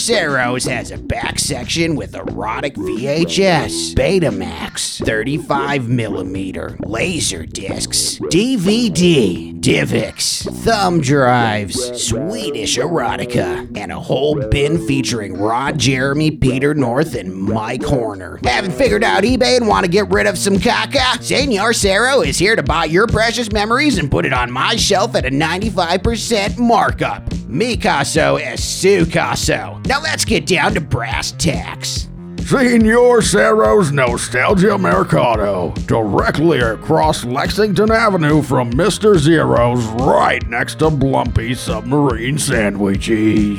[0.55, 10.49] Cerro's has a back section with erotic VHS, Betamax, 35 millimeter, laser discs, DVD, DivX,
[10.63, 17.83] thumb drives, Swedish erotica, and a whole bin featuring Ron Jeremy, Peter North, and Mike
[17.83, 18.39] Horner.
[18.45, 21.21] Haven't figured out eBay and want to get rid of some caca?
[21.21, 25.17] Senor Cerro is here to buy your precious memories and put it on my shelf
[25.17, 27.25] at a 95% markup.
[27.47, 29.79] Mi caso es su caso.
[29.87, 32.09] Now let's get down to brass tacks.
[32.39, 39.17] Senor Cerro's Nostalgia Mercado, directly across Lexington Avenue from Mr.
[39.17, 43.59] Zero's, right next to Blumpy Submarine Sandwiches.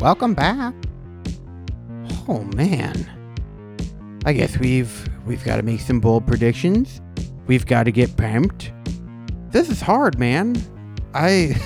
[0.00, 0.74] Welcome back.
[2.28, 3.10] Oh man.
[4.24, 7.00] I guess we've we've got to make some bold predictions.
[7.46, 8.72] We've got to get pumped.
[9.50, 10.56] This is hard, man.
[11.14, 11.56] I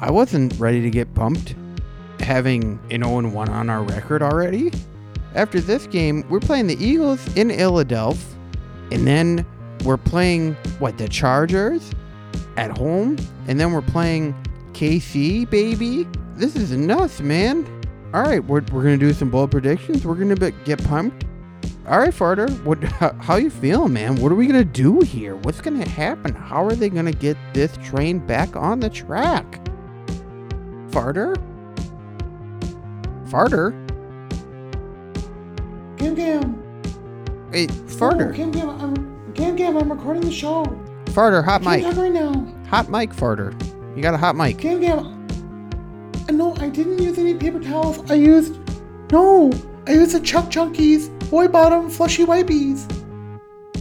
[0.00, 1.56] I wasn't ready to get pumped
[2.20, 4.70] having an 0 1 on our record already.
[5.34, 8.38] After this game, we're playing the Eagles in Philadelphia,
[8.92, 9.44] and then
[9.84, 11.90] we're playing what the Chargers
[12.56, 13.16] at home,
[13.48, 14.34] and then we're playing
[14.72, 16.06] KC, baby.
[16.36, 17.66] This is nuts, man.
[18.14, 20.06] All right, we're, we're gonna do some bold predictions.
[20.06, 21.24] We're gonna be, get pumped.
[21.88, 22.82] All right, Farter, what?
[22.84, 24.16] How, how you feeling, man?
[24.16, 25.34] What are we gonna do here?
[25.36, 26.34] What's gonna happen?
[26.34, 29.60] How are they gonna get this train back on the track?
[30.98, 31.36] Farter?
[33.30, 33.70] Farter?
[35.96, 36.60] Gam Gam.
[37.52, 38.34] Wait, Oh, Farter.
[38.34, 40.64] Gam Gam, I'm, Gam Gam, I'm recording the show.
[41.06, 41.84] Farter, hot I mic.
[41.84, 42.46] can't talk right now.
[42.68, 43.54] Hot mic, Farter.
[43.96, 44.56] You got a hot mic.
[44.58, 44.98] Gam Gam.
[46.28, 48.10] Uh, No, I didn't use any paper towels.
[48.10, 48.56] I used.
[49.12, 49.52] No,
[49.86, 52.90] I used the Chuck Chunkies Boy Bottom Flushy Wipies.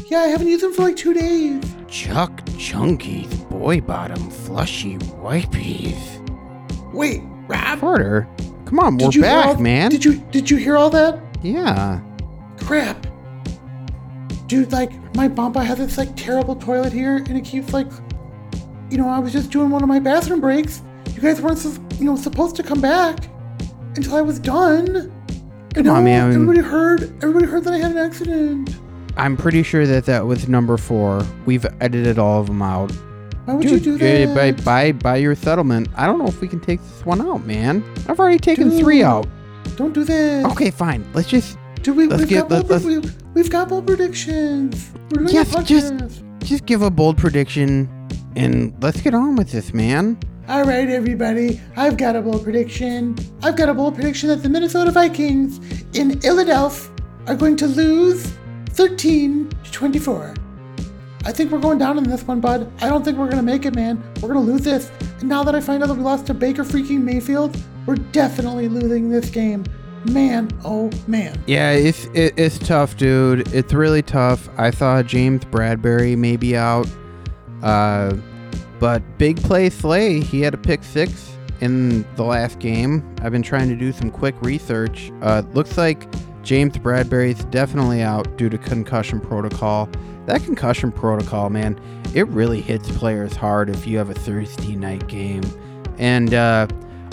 [0.06, 1.64] Yeah, I haven't used them for like two days.
[1.88, 6.17] Chuck Chunky's boy bottom flushy wipies.
[6.98, 7.80] Wait, Rob?
[7.80, 8.28] Farter,
[8.66, 9.90] come on, Did we're back, all- man.
[9.92, 11.20] Did you did you hear all that?
[11.44, 12.00] Yeah.
[12.62, 13.06] Crap.
[14.48, 17.88] Dude, like my bumpa has this like terrible toilet here, and it keeps like,
[18.90, 20.82] you know, I was just doing one of my bathroom breaks.
[21.14, 21.64] You guys weren't,
[22.00, 23.30] you know, supposed to come back
[23.96, 25.12] until I was done.
[25.76, 26.34] And Come on, now man.
[26.34, 27.04] everybody heard.
[27.24, 28.76] Everybody heard that I had an accident.
[29.18, 31.24] I'm pretty sure that that was number four.
[31.46, 32.92] We've edited all of them out.
[33.48, 34.66] Why would you do eh, by, that?
[34.66, 37.82] by, by your settlement, I don't know if we can take this one out, man.
[38.10, 39.26] I've already taken three out.
[39.78, 40.46] Don't do this.
[40.48, 41.10] Okay, fine.
[41.14, 41.58] Let's just.
[41.82, 42.50] Do we, let's we've, get.
[42.50, 44.92] got Let, bold, we, we've got bold predictions.
[45.12, 47.90] We're doing Yes, just- just give a bold prediction
[48.36, 50.20] and let's get on with this, man.
[50.50, 51.62] All right, everybody.
[51.78, 53.18] I've got a bold prediction.
[53.44, 55.60] I've got a bold prediction that the Minnesota Vikings
[55.94, 56.92] in Philadelphia
[57.28, 58.34] are going to lose
[58.72, 60.34] 13 to 24.
[61.28, 62.72] I think we're going down in this one, bud.
[62.82, 64.02] I don't think we're to make it, man.
[64.22, 64.90] We're to lose this.
[65.20, 68.70] And now that I find out that we lost to Baker freaking Mayfield, we're definitely
[68.70, 69.66] losing this game.
[70.06, 71.38] Man, oh man.
[71.46, 73.54] Yeah, it's it, it's tough, dude.
[73.54, 74.48] It's really tough.
[74.58, 76.88] I thought James Bradberry may be out,
[77.62, 78.16] uh,
[78.80, 80.22] but big play Slay.
[80.22, 83.04] He had a pick six in the last game.
[83.22, 85.12] I've been trying to do some quick research.
[85.22, 86.08] Uh, looks like
[86.42, 89.90] James Bradberry's definitely out due to concussion protocol.
[90.28, 91.80] That concussion protocol, man,
[92.14, 95.42] it really hits players hard if you have a Thursday night game.
[95.98, 96.68] And uh,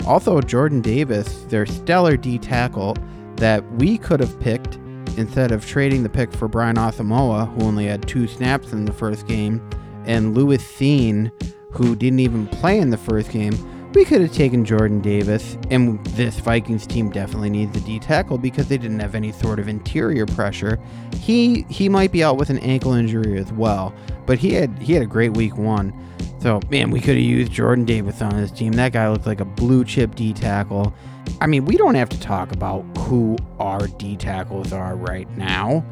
[0.05, 2.97] also, Jordan Davis, their stellar D tackle
[3.37, 4.75] that we could have picked
[5.17, 8.91] instead of trading the pick for Brian Asamoah, who only had two snaps in the
[8.91, 9.67] first game,
[10.03, 11.31] and Lewis Cine,
[11.71, 13.53] who didn't even play in the first game.
[13.95, 18.37] We could have taken Jordan Davis, and this Vikings team definitely needs a D tackle
[18.37, 20.77] because they didn't have any sort of interior pressure.
[21.15, 23.93] He he might be out with an ankle injury as well,
[24.25, 25.93] but he had he had a great week one.
[26.41, 28.73] So man, we could have used Jordan Davis on this team.
[28.73, 30.93] That guy looked like a blue chip D tackle.
[31.41, 35.85] I mean, we don't have to talk about who our D tackles are right now.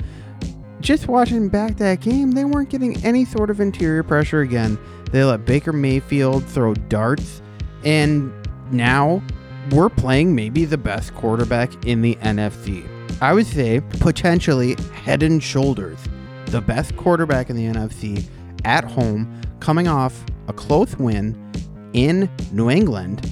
[0.82, 4.78] Just watching back that game, they weren't getting any sort of interior pressure again.
[5.12, 7.42] They let Baker Mayfield throw darts,
[7.86, 8.32] and
[8.72, 9.22] now
[9.72, 12.88] we're playing maybe the best quarterback in the NFC.
[13.22, 16.00] I would say potentially head and shoulders
[16.48, 18.24] the best quarterback in the NFC
[18.66, 21.36] at home, coming off a close win
[21.94, 23.30] in New England.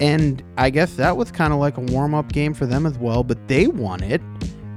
[0.00, 2.98] And I guess that was kind of like a warm up game for them as
[2.98, 4.20] well, but they won it.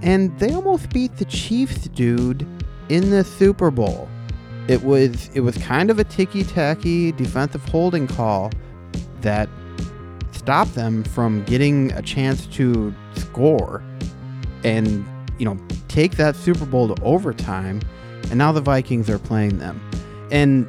[0.02, 2.46] And they almost beat the Chiefs, dude,
[2.90, 4.08] in the Super Bowl.
[4.68, 8.52] It was it was kind of a ticky tacky defensive holding call
[9.22, 9.50] that
[10.32, 13.84] stop them from getting a chance to score
[14.64, 15.06] and
[15.38, 15.58] you know
[15.88, 17.82] take that Super Bowl to overtime.
[18.30, 19.82] And now the Vikings are playing them.
[20.32, 20.68] And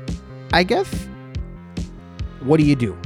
[0.53, 1.09] I guess
[2.41, 2.97] what do you do?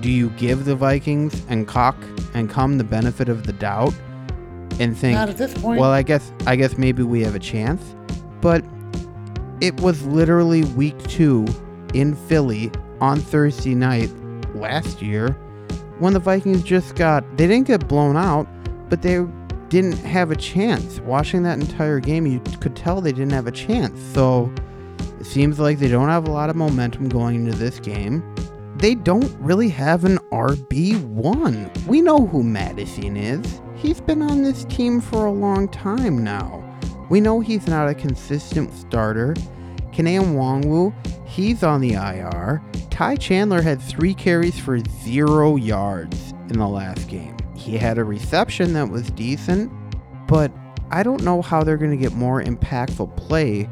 [0.00, 1.96] Do you give the Vikings and Cock
[2.34, 3.94] and come the benefit of the doubt
[4.78, 5.80] and think Not at this point.
[5.80, 7.82] well I guess I guess maybe we have a chance?
[8.40, 8.64] But
[9.60, 11.46] it was literally week 2
[11.94, 14.10] in Philly on Thursday night
[14.60, 15.36] last year
[15.98, 18.46] when the Vikings just got they didn't get blown out,
[18.88, 19.24] but they
[19.68, 21.00] didn't have a chance.
[21.00, 24.00] Watching that entire game, you could tell they didn't have a chance.
[24.14, 24.52] So
[25.18, 28.22] it seems like they don't have a lot of momentum going into this game.
[28.76, 31.86] They don't really have an RB1.
[31.86, 33.60] We know who Mattison is.
[33.74, 36.62] He's been on this team for a long time now.
[37.08, 39.34] We know he's not a consistent starter.
[39.92, 40.92] Kene Nwangwu,
[41.26, 42.62] he's on the IR.
[42.96, 47.36] Ty Chandler had three carries for zero yards in the last game.
[47.54, 49.70] He had a reception that was decent,
[50.26, 50.50] but
[50.90, 53.68] I don't know how they're going to get more impactful play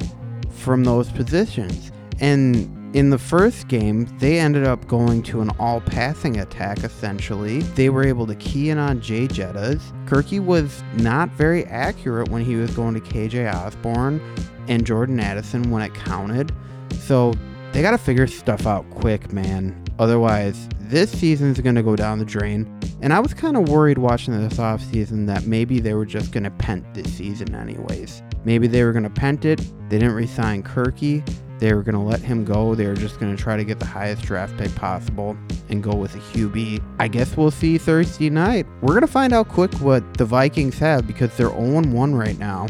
[0.50, 1.90] from those positions.
[2.20, 7.60] And in the first game, they ended up going to an all passing attack essentially.
[7.60, 9.80] They were able to key in on Jay Jettas.
[10.04, 14.20] Kirky was not very accurate when he was going to KJ Osborne
[14.68, 16.52] and Jordan Addison when it counted.
[16.90, 17.32] So
[17.74, 19.84] they got to figure stuff out quick, man.
[19.98, 22.70] Otherwise, this season's going to go down the drain.
[23.02, 26.44] And I was kind of worried watching this offseason that maybe they were just going
[26.44, 28.22] to pent this season, anyways.
[28.44, 29.58] Maybe they were going to pent it.
[29.88, 31.28] They didn't resign Kirky.
[31.58, 32.76] They were going to let him go.
[32.76, 35.36] They were just going to try to get the highest draft pick possible
[35.68, 36.80] and go with a QB.
[37.00, 38.66] I guess we'll see Thursday night.
[38.82, 42.38] We're going to find out quick what the Vikings have because they're 0 1 right
[42.38, 42.68] now.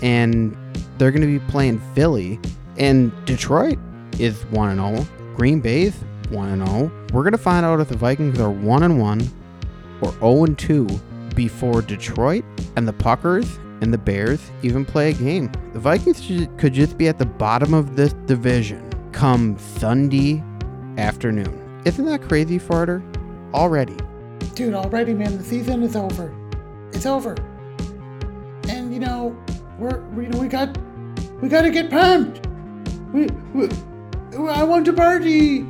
[0.00, 0.56] And
[0.98, 2.38] they're going to be playing Philly.
[2.76, 3.78] And Detroit
[4.20, 5.06] is 1 0.
[5.36, 5.94] Green Bay's
[6.30, 6.92] 1 0.
[7.12, 9.30] We're going to find out if the Vikings are 1 and 1
[10.00, 10.86] or 0 2
[11.34, 12.44] before Detroit
[12.76, 15.50] and the Puckers and the Bears even play a game.
[15.72, 16.20] The Vikings
[16.58, 20.42] could just be at the bottom of this division come Sunday
[20.98, 21.82] afternoon.
[21.84, 23.02] Isn't that crazy, Farter?
[23.52, 23.96] Already.
[24.54, 26.34] Dude, already, man, the season is over.
[26.92, 27.36] It's over.
[28.68, 29.36] And you know,
[29.78, 30.76] we're we we got
[31.40, 32.46] we gotta get pumped.
[33.12, 33.68] We, we
[34.36, 35.64] I want to party.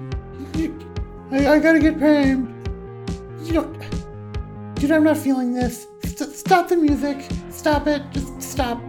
[1.31, 2.69] I, I gotta get pumped.
[3.43, 3.75] You know,
[4.77, 5.87] dude, I'm not feeling this.
[6.03, 7.29] St- stop the music.
[7.51, 8.03] Stop it.
[8.13, 8.81] Just stop.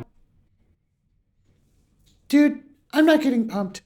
[2.29, 2.63] Dude,
[2.93, 3.81] I'm not getting pumped.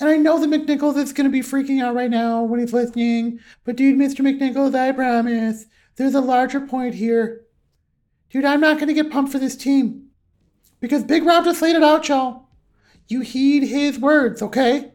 [0.00, 2.72] And I know that McNichols is going to be freaking out right now when he's
[2.72, 3.38] listening.
[3.64, 4.20] But, dude, Mr.
[4.20, 5.66] McNichols, I promise,
[5.96, 7.42] there's a larger point here.
[8.30, 10.08] Dude, I'm not going to get pumped for this team.
[10.80, 12.48] Because Big Rob just laid it out, y'all.
[13.06, 14.93] You heed his words, okay?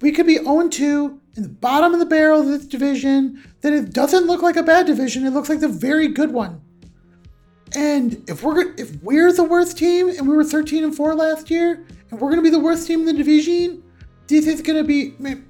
[0.00, 3.42] We could be 0 2 in the bottom of the barrel of this division.
[3.60, 5.26] that it doesn't look like a bad division.
[5.26, 6.60] It looks like the very good one.
[7.74, 11.50] And if we're if we're the worst team and we were 13 and 4 last
[11.50, 13.82] year, and we're gonna be the worst team in the division,
[14.26, 15.46] this is gonna be man,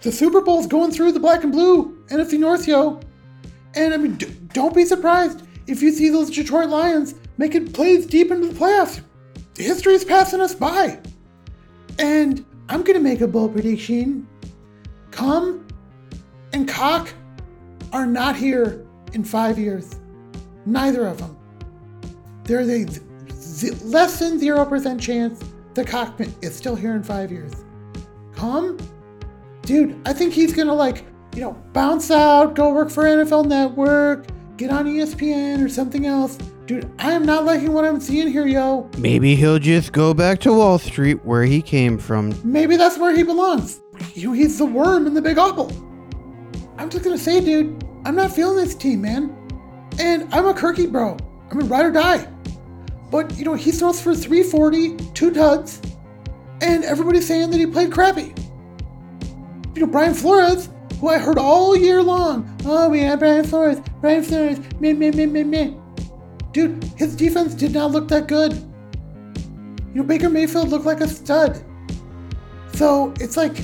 [0.00, 3.00] the Super Bowl's going through the black and blue NFC North, yo.
[3.74, 8.06] And I mean, d- don't be surprised if you see those Detroit Lions making plays
[8.06, 9.00] deep into the playoffs.
[9.56, 10.98] History is passing us by.
[11.98, 14.26] And I'm gonna make a bold prediction.
[15.10, 15.68] Come
[16.54, 17.12] and Cock
[17.92, 19.94] are not here in five years.
[20.64, 21.36] Neither of them.
[22.44, 22.86] There's a
[23.30, 25.44] z- less than 0% chance
[25.74, 27.52] the cockpit is still here in five years.
[28.34, 28.78] Come?
[29.60, 31.04] Dude, I think he's gonna like,
[31.34, 36.38] you know, bounce out, go work for NFL Network, get on ESPN or something else.
[36.72, 38.88] Dude, I am not liking what I'm seeing here, yo.
[38.96, 42.34] Maybe he'll just go back to Wall Street where he came from.
[42.42, 43.82] Maybe that's where he belongs.
[44.14, 45.70] He's the worm in the big apple.
[46.78, 49.36] I'm just gonna say, dude, I'm not feeling this team, man.
[49.98, 51.18] And I'm a Kirky bro.
[51.50, 52.26] I'm a ride or die.
[53.10, 55.78] But you know, he throws for 340, two duds,
[56.62, 58.32] and everybody's saying that he played crappy.
[59.74, 60.70] You know, Brian Flores,
[61.00, 65.10] who I heard all year long, oh, we had Brian Flores, Brian Flores, meh, meh,
[65.10, 65.81] meh, meh, meh.
[66.52, 68.52] Dude, his defense did not look that good.
[69.94, 71.62] You know, Baker Mayfield looked like a stud.
[72.74, 73.58] So it's like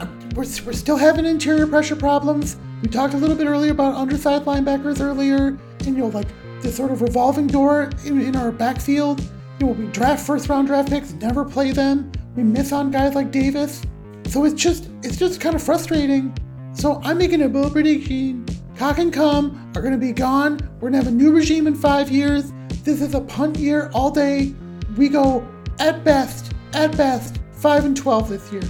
[0.00, 2.56] uh, we're, we're still having interior pressure problems.
[2.82, 6.28] We talked a little bit earlier about undersized linebackers earlier, and you know, like
[6.60, 9.20] this sort of revolving door in, in our backfield.
[9.60, 12.12] You know, we draft first round draft picks, never play them.
[12.36, 13.82] We miss on guys like Davis.
[14.26, 16.36] So it's just it's just kind of frustrating.
[16.74, 18.46] So I'm making a bold prediction.
[18.78, 20.58] Cock and Cum are gonna be gone.
[20.80, 22.52] We're gonna have a new regime in five years.
[22.84, 24.54] This is a punt year all day.
[24.96, 25.46] We go
[25.80, 28.62] at best, at best, five and twelve this year.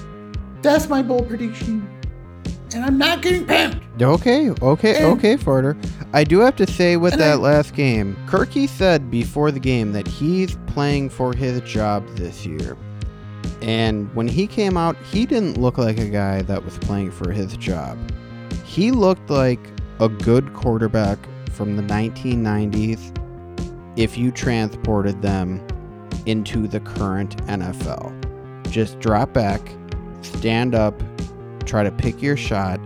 [0.62, 1.86] That's my bold prediction.
[2.74, 3.82] And I'm not getting pimped.
[4.00, 5.76] Okay, okay, And- okay, Forder.
[6.14, 9.92] I do have to say with that I- last game, Kirky said before the game
[9.92, 12.76] that he's playing for his job this year.
[13.60, 17.30] And when he came out, he didn't look like a guy that was playing for
[17.30, 17.98] his job.
[18.64, 19.60] He looked like
[20.00, 21.18] a good quarterback
[21.50, 23.14] from the 1990s
[23.96, 25.66] if you transported them
[26.26, 28.14] into the current NFL.
[28.70, 29.60] Just drop back,
[30.22, 31.02] stand up,
[31.64, 32.78] try to pick your shot.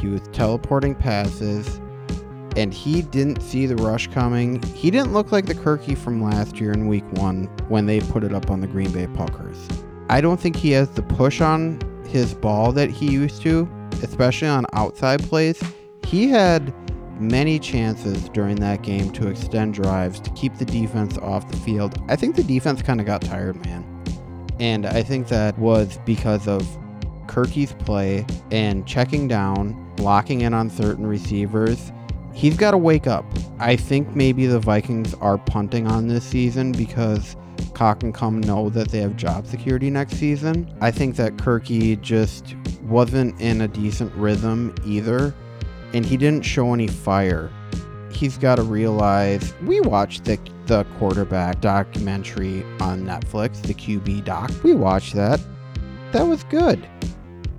[0.00, 1.80] He was teleporting passes,
[2.56, 4.60] and he didn't see the rush coming.
[4.62, 8.24] He didn't look like the Kirky from last year in week one when they put
[8.24, 9.56] it up on the Green Bay Puckers.
[10.08, 13.68] I don't think he has the push on his ball that he used to,
[14.02, 15.62] especially on outside plays.
[16.06, 16.72] He had
[17.20, 22.00] many chances during that game to extend drives to keep the defense off the field.
[22.08, 23.84] I think the defense kind of got tired, man.
[24.60, 26.62] And I think that was because of
[27.26, 31.90] Kirky's play and checking down, locking in on certain receivers.
[32.32, 33.24] He's got to wake up.
[33.58, 37.34] I think maybe the Vikings are punting on this season because
[37.74, 40.72] Cock and Cum know that they have job security next season.
[40.80, 42.54] I think that Kirky just
[42.84, 45.34] wasn't in a decent rhythm either,
[45.96, 47.50] and he didn't show any fire.
[48.12, 54.50] He's got to realize we watched the the quarterback documentary on Netflix, the QB doc.
[54.62, 55.40] We watched that.
[56.12, 56.86] That was good.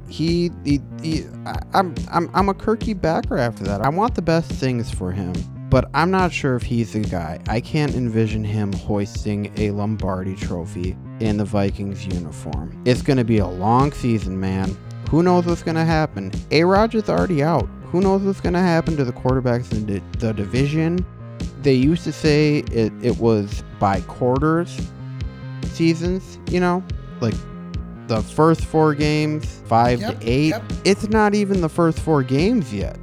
[0.09, 1.25] He, he, he
[1.73, 3.81] I'm, I'm, I'm a Kirky backer after that.
[3.81, 5.33] I want the best things for him,
[5.69, 7.39] but I'm not sure if he's the guy.
[7.47, 12.81] I can't envision him hoisting a Lombardi trophy in the Vikings uniform.
[12.85, 14.77] It's going to be a long season, man.
[15.09, 16.31] Who knows what's going to happen?
[16.51, 17.69] A Rod is already out.
[17.91, 21.05] Who knows what's going to happen to the quarterbacks in the, the division?
[21.61, 24.79] They used to say it, it was by quarters
[25.65, 26.83] seasons, you know,
[27.19, 27.35] like
[28.07, 30.49] the first four games, five Yep, to eight.
[30.49, 30.63] yep.
[30.85, 32.97] It's not even the first four games yet.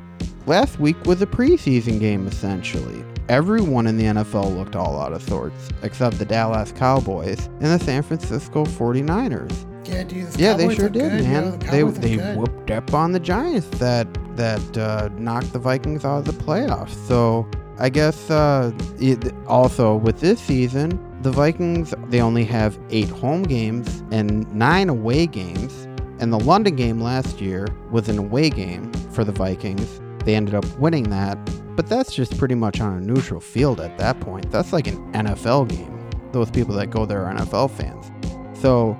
[0.46, 3.04] Last week was a preseason game, essentially.
[3.28, 7.78] Everyone in the NFL looked all out of sorts, except the Dallas Cowboys and the
[7.78, 9.64] San Francisco 49ers.
[9.88, 10.32] Yeah, dude.
[10.32, 11.44] the Yeah, they sure did, good, man.
[11.44, 12.36] know, the they they good.
[12.38, 14.06] whooped up on the Giants that
[14.36, 16.94] that uh, knocked the Vikings out of the playoffs.
[17.06, 23.08] So I guess uh, it, also with this season, the Vikings they only have eight
[23.08, 25.88] home games and nine away games.
[26.20, 30.00] And the London game last year was an away game for the Vikings.
[30.24, 31.36] They ended up winning that,
[31.76, 34.50] but that's just pretty much on a neutral field at that point.
[34.50, 36.08] That's like an NFL game.
[36.32, 38.10] Those people that go there are NFL fans.
[38.58, 38.96] So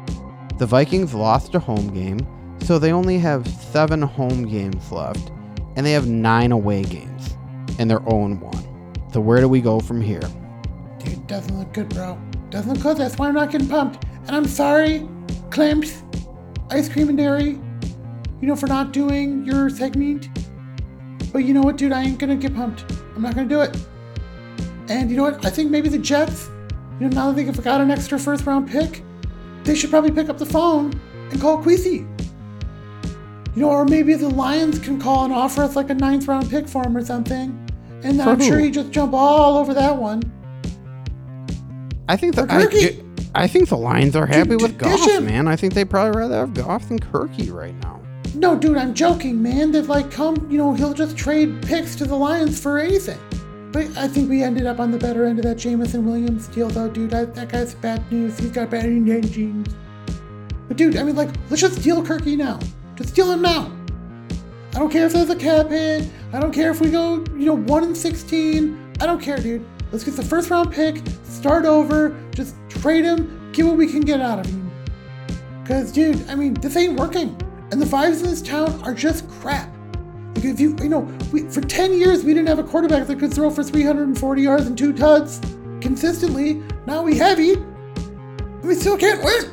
[0.59, 2.27] the Vikings lost a home game,
[2.61, 5.31] so they only have seven home games left,
[5.77, 7.37] and they have nine away games,
[7.79, 9.11] and their own oh one.
[9.13, 10.23] So where do we go from here?
[10.99, 12.19] Dude, doesn't look good, bro.
[12.51, 12.97] Doesn't look good.
[12.97, 14.05] That's why I'm not getting pumped.
[14.27, 15.09] And I'm sorry,
[15.51, 16.03] Clamps,
[16.71, 17.59] Ice Cream and Dairy,
[18.41, 20.29] you know, for not doing your segment.
[21.33, 21.93] But you know what, dude?
[21.93, 22.85] I ain't gonna get pumped.
[23.15, 23.77] I'm not gonna do it.
[24.89, 25.45] And you know what?
[25.45, 26.49] I think maybe the Jets,
[26.99, 29.04] you know, now that they've got an extra first round pick,
[29.65, 30.93] they should probably pick up the phone
[31.31, 32.07] and call Queasy.
[33.55, 36.51] You know, or maybe the Lions can call and offer us like a ninth round
[36.51, 37.61] pick for him or something.
[38.03, 38.65] And For I'm sure who?
[38.65, 40.23] he just jump all over that one.
[42.09, 45.27] I think the I, I think the Lions are happy with dish Goff, him.
[45.27, 45.49] man.
[45.49, 48.01] I think they probably rather have Goff than Kirky right now.
[48.35, 49.71] No, dude, I'm joking, man.
[49.73, 53.19] They've like come, you know, he'll just trade picks to the Lions for anything.
[53.75, 56.69] But I think we ended up on the better end of that Jameson Williams deal,
[56.71, 57.11] though, dude.
[57.11, 58.39] That, that guy's bad news.
[58.39, 59.75] He's got bad intentions.
[60.69, 62.61] But dude, I mean, like, let's just steal Kirky now.
[62.95, 63.77] Just steal him now.
[64.77, 66.09] I don't care if there's a cap hit.
[66.33, 68.93] I don't care if we go, you know, one and sixteen.
[69.01, 69.67] I don't care, dude.
[69.91, 71.03] Let's get the first round pick.
[71.25, 72.17] Start over.
[72.31, 73.51] Just trade him.
[73.53, 74.71] Get what we can get out of him.
[75.65, 77.37] Cause, dude, I mean, this ain't working.
[77.73, 79.74] And the vibes in this town are just crap.
[80.45, 83.19] The Because you, you know, we, for 10 years we didn't have a quarterback that
[83.19, 85.41] could throw for 340 yards and two tuds
[85.81, 86.63] consistently.
[86.85, 87.59] Now we have it,
[88.63, 89.51] we still can't win.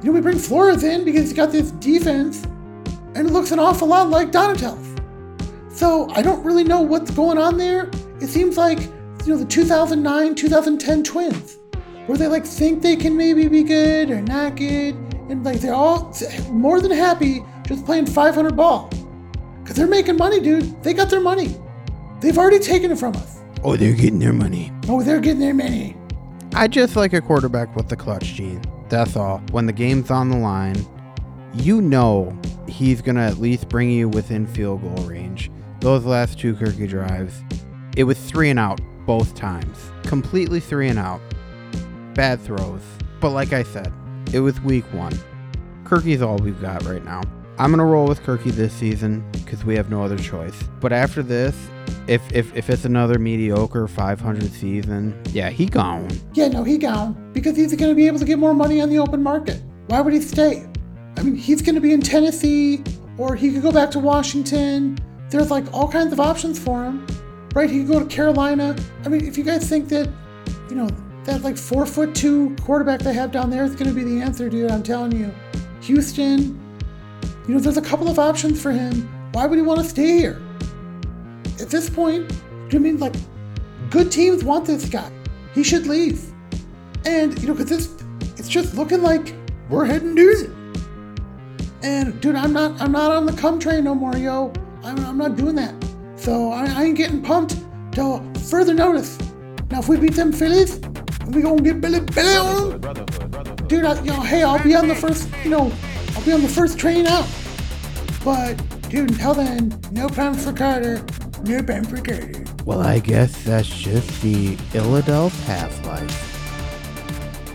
[0.00, 2.44] You know, we bring Flores in because he's got this defense,
[3.14, 5.00] and it looks an awful lot like Donatell's.
[5.76, 7.90] So I don't really know what's going on there.
[8.20, 11.58] It seems like you know the 2009 2010 Twins,
[12.06, 14.94] where they like think they can maybe be good or not good,
[15.28, 16.14] and like they're all
[16.50, 18.90] more than happy just playing 500 ball,
[19.72, 20.82] cause they're making money, dude.
[20.82, 21.56] They got their money.
[22.20, 23.40] They've already taken it from us.
[23.64, 24.70] Oh, they're getting their money.
[24.86, 25.96] Oh, they're getting their money.
[26.52, 28.62] I just like a quarterback with the clutch gene.
[28.90, 29.38] That's all.
[29.50, 30.76] When the game's on the line,
[31.54, 35.50] you know he's going to at least bring you within field goal range.
[35.80, 37.42] Those last two Kirky drives,
[37.96, 39.90] it was three and out both times.
[40.02, 41.22] Completely three and out.
[42.12, 42.82] Bad throws.
[43.20, 43.90] But like I said,
[44.34, 45.14] it was week one.
[45.84, 47.22] Kirky's all we've got right now.
[47.62, 50.64] I'm to roll with Kirky this season because we have no other choice.
[50.80, 51.56] But after this,
[52.08, 56.10] if, if, if it's another mediocre 500 season, yeah, he gone.
[56.34, 58.98] Yeah, no, he gone because he's to be able to get more money on the
[58.98, 59.62] open market.
[59.86, 60.66] Why would he stay?
[61.16, 62.82] I mean, he's to be in Tennessee
[63.16, 64.98] or he could go back to Washington.
[65.30, 67.06] There's like all kinds of options for him,
[67.54, 67.70] right?
[67.70, 68.74] He could go to Carolina.
[69.04, 70.10] I mean, if you guys think that,
[70.68, 70.88] you know,
[71.22, 74.48] that like four foot two quarterback they have down there is to be the answer,
[74.48, 75.32] dude, I'm telling you.
[75.82, 76.61] Houston,
[77.46, 79.08] you know, there's a couple of options for him.
[79.32, 80.40] Why would he want to stay here?
[81.60, 82.28] At this point,
[82.68, 83.14] do you mean like
[83.90, 85.10] good teams want this guy?
[85.54, 86.22] He should leave.
[87.04, 88.04] And you know, because this,
[88.38, 89.34] it's just looking like
[89.68, 90.50] we're heading doozy.
[91.82, 94.52] And dude, I'm not, I'm not on the come train no more, yo.
[94.84, 95.74] I'm, I'm not doing that.
[96.16, 97.56] So I, I ain't getting pumped
[97.90, 99.18] till further notice.
[99.70, 100.80] Now, if we beat them Phillies,
[101.28, 102.80] we gonna get Billy Billy on.
[103.66, 105.72] Dude, I, you know, hey, I'll be on the first, you know,
[106.14, 107.26] I'll be on the first train out.
[108.24, 108.54] But
[108.88, 111.04] dude, until then, no plans for Carter.
[111.44, 112.44] No plans for Carter.
[112.64, 116.30] Well, I guess that's just the Illadelph half-life.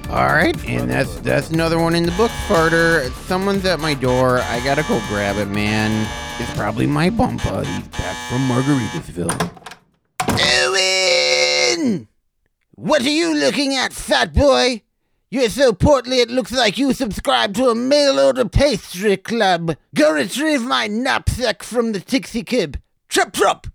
[0.10, 3.12] All right, and that's that's another one in the book, Farter.
[3.28, 4.39] Someone's at my door.
[4.39, 6.08] I gotta go grab it, man.
[6.39, 7.64] It's probably my bumper.
[7.64, 9.51] He's back from Margaritaville.
[10.30, 12.08] Owen!
[12.76, 14.84] What are you looking at, fat boy?
[15.30, 19.75] You're so portly it looks like you subscribe to a mail order pastry club.
[19.93, 22.80] Go retrieve my knapsack from the Tixie Kib.
[23.09, 23.67] Trup trup!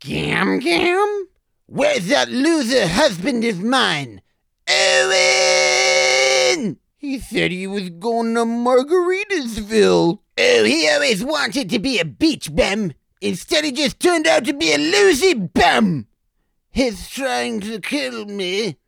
[0.00, 1.28] Gam gam?
[1.66, 4.22] Where's that loser husband of mine?
[4.66, 5.18] Owen!
[6.96, 10.20] He said he was going to Margaritaville.
[10.38, 12.92] Oh, he always wanted to be a beach bum.
[13.20, 16.06] Instead, he just turned out to be a loosey bum.
[16.70, 18.78] He's trying to kill me.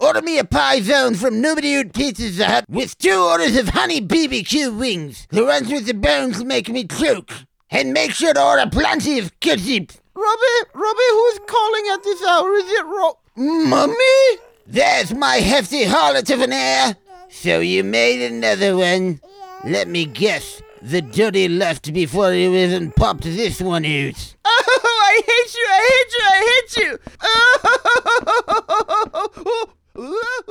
[0.00, 5.26] Order me a P'Zone from Nobody Pizza Hut with two orders of honey BBQ wings.
[5.30, 7.32] The ones with the bones make me choke.
[7.68, 9.90] And make sure to order plenty of ketchup.
[10.14, 12.48] Robbie, Robbie, who's calling at this hour?
[12.54, 14.38] Is it Ro- Mummy?
[14.68, 16.94] There's my hefty harlot of an heir.
[17.28, 19.20] So you made another one.
[19.64, 20.62] Let me guess.
[20.80, 24.36] The dirty left before you even popped this one out.
[24.44, 25.66] Oh, I hate you!
[25.68, 26.24] I hate you!
[26.24, 26.98] I hate you!
[29.34, 29.64] Oh
[30.00, 30.44] Oh,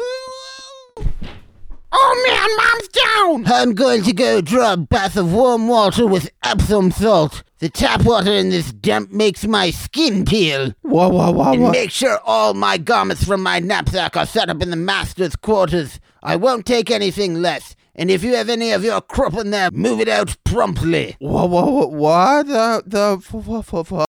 [2.27, 3.45] man, mom's down!
[3.59, 7.43] I'm going to go draw a bath of warm water with Epsom salt.
[7.59, 10.73] The tap water in this dump makes my skin peel.
[10.81, 11.71] Whoa, whoa, whoa, and whoa.
[11.71, 16.01] make sure all my garments from my knapsack are set up in the master's quarters.
[16.21, 17.73] I won't take anything less.
[17.95, 21.15] And if you have any of your crop in there, move it out promptly.
[21.19, 24.05] Whoa, whoa, whoa, what the the f-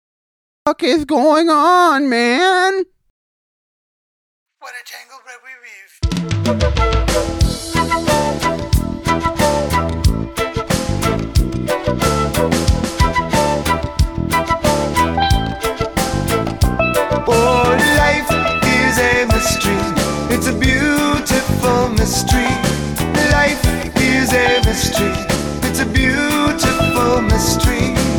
[0.65, 2.85] fuck is going on, man?
[4.65, 5.04] What a tangled
[25.67, 28.14] It's a beautiful mystery.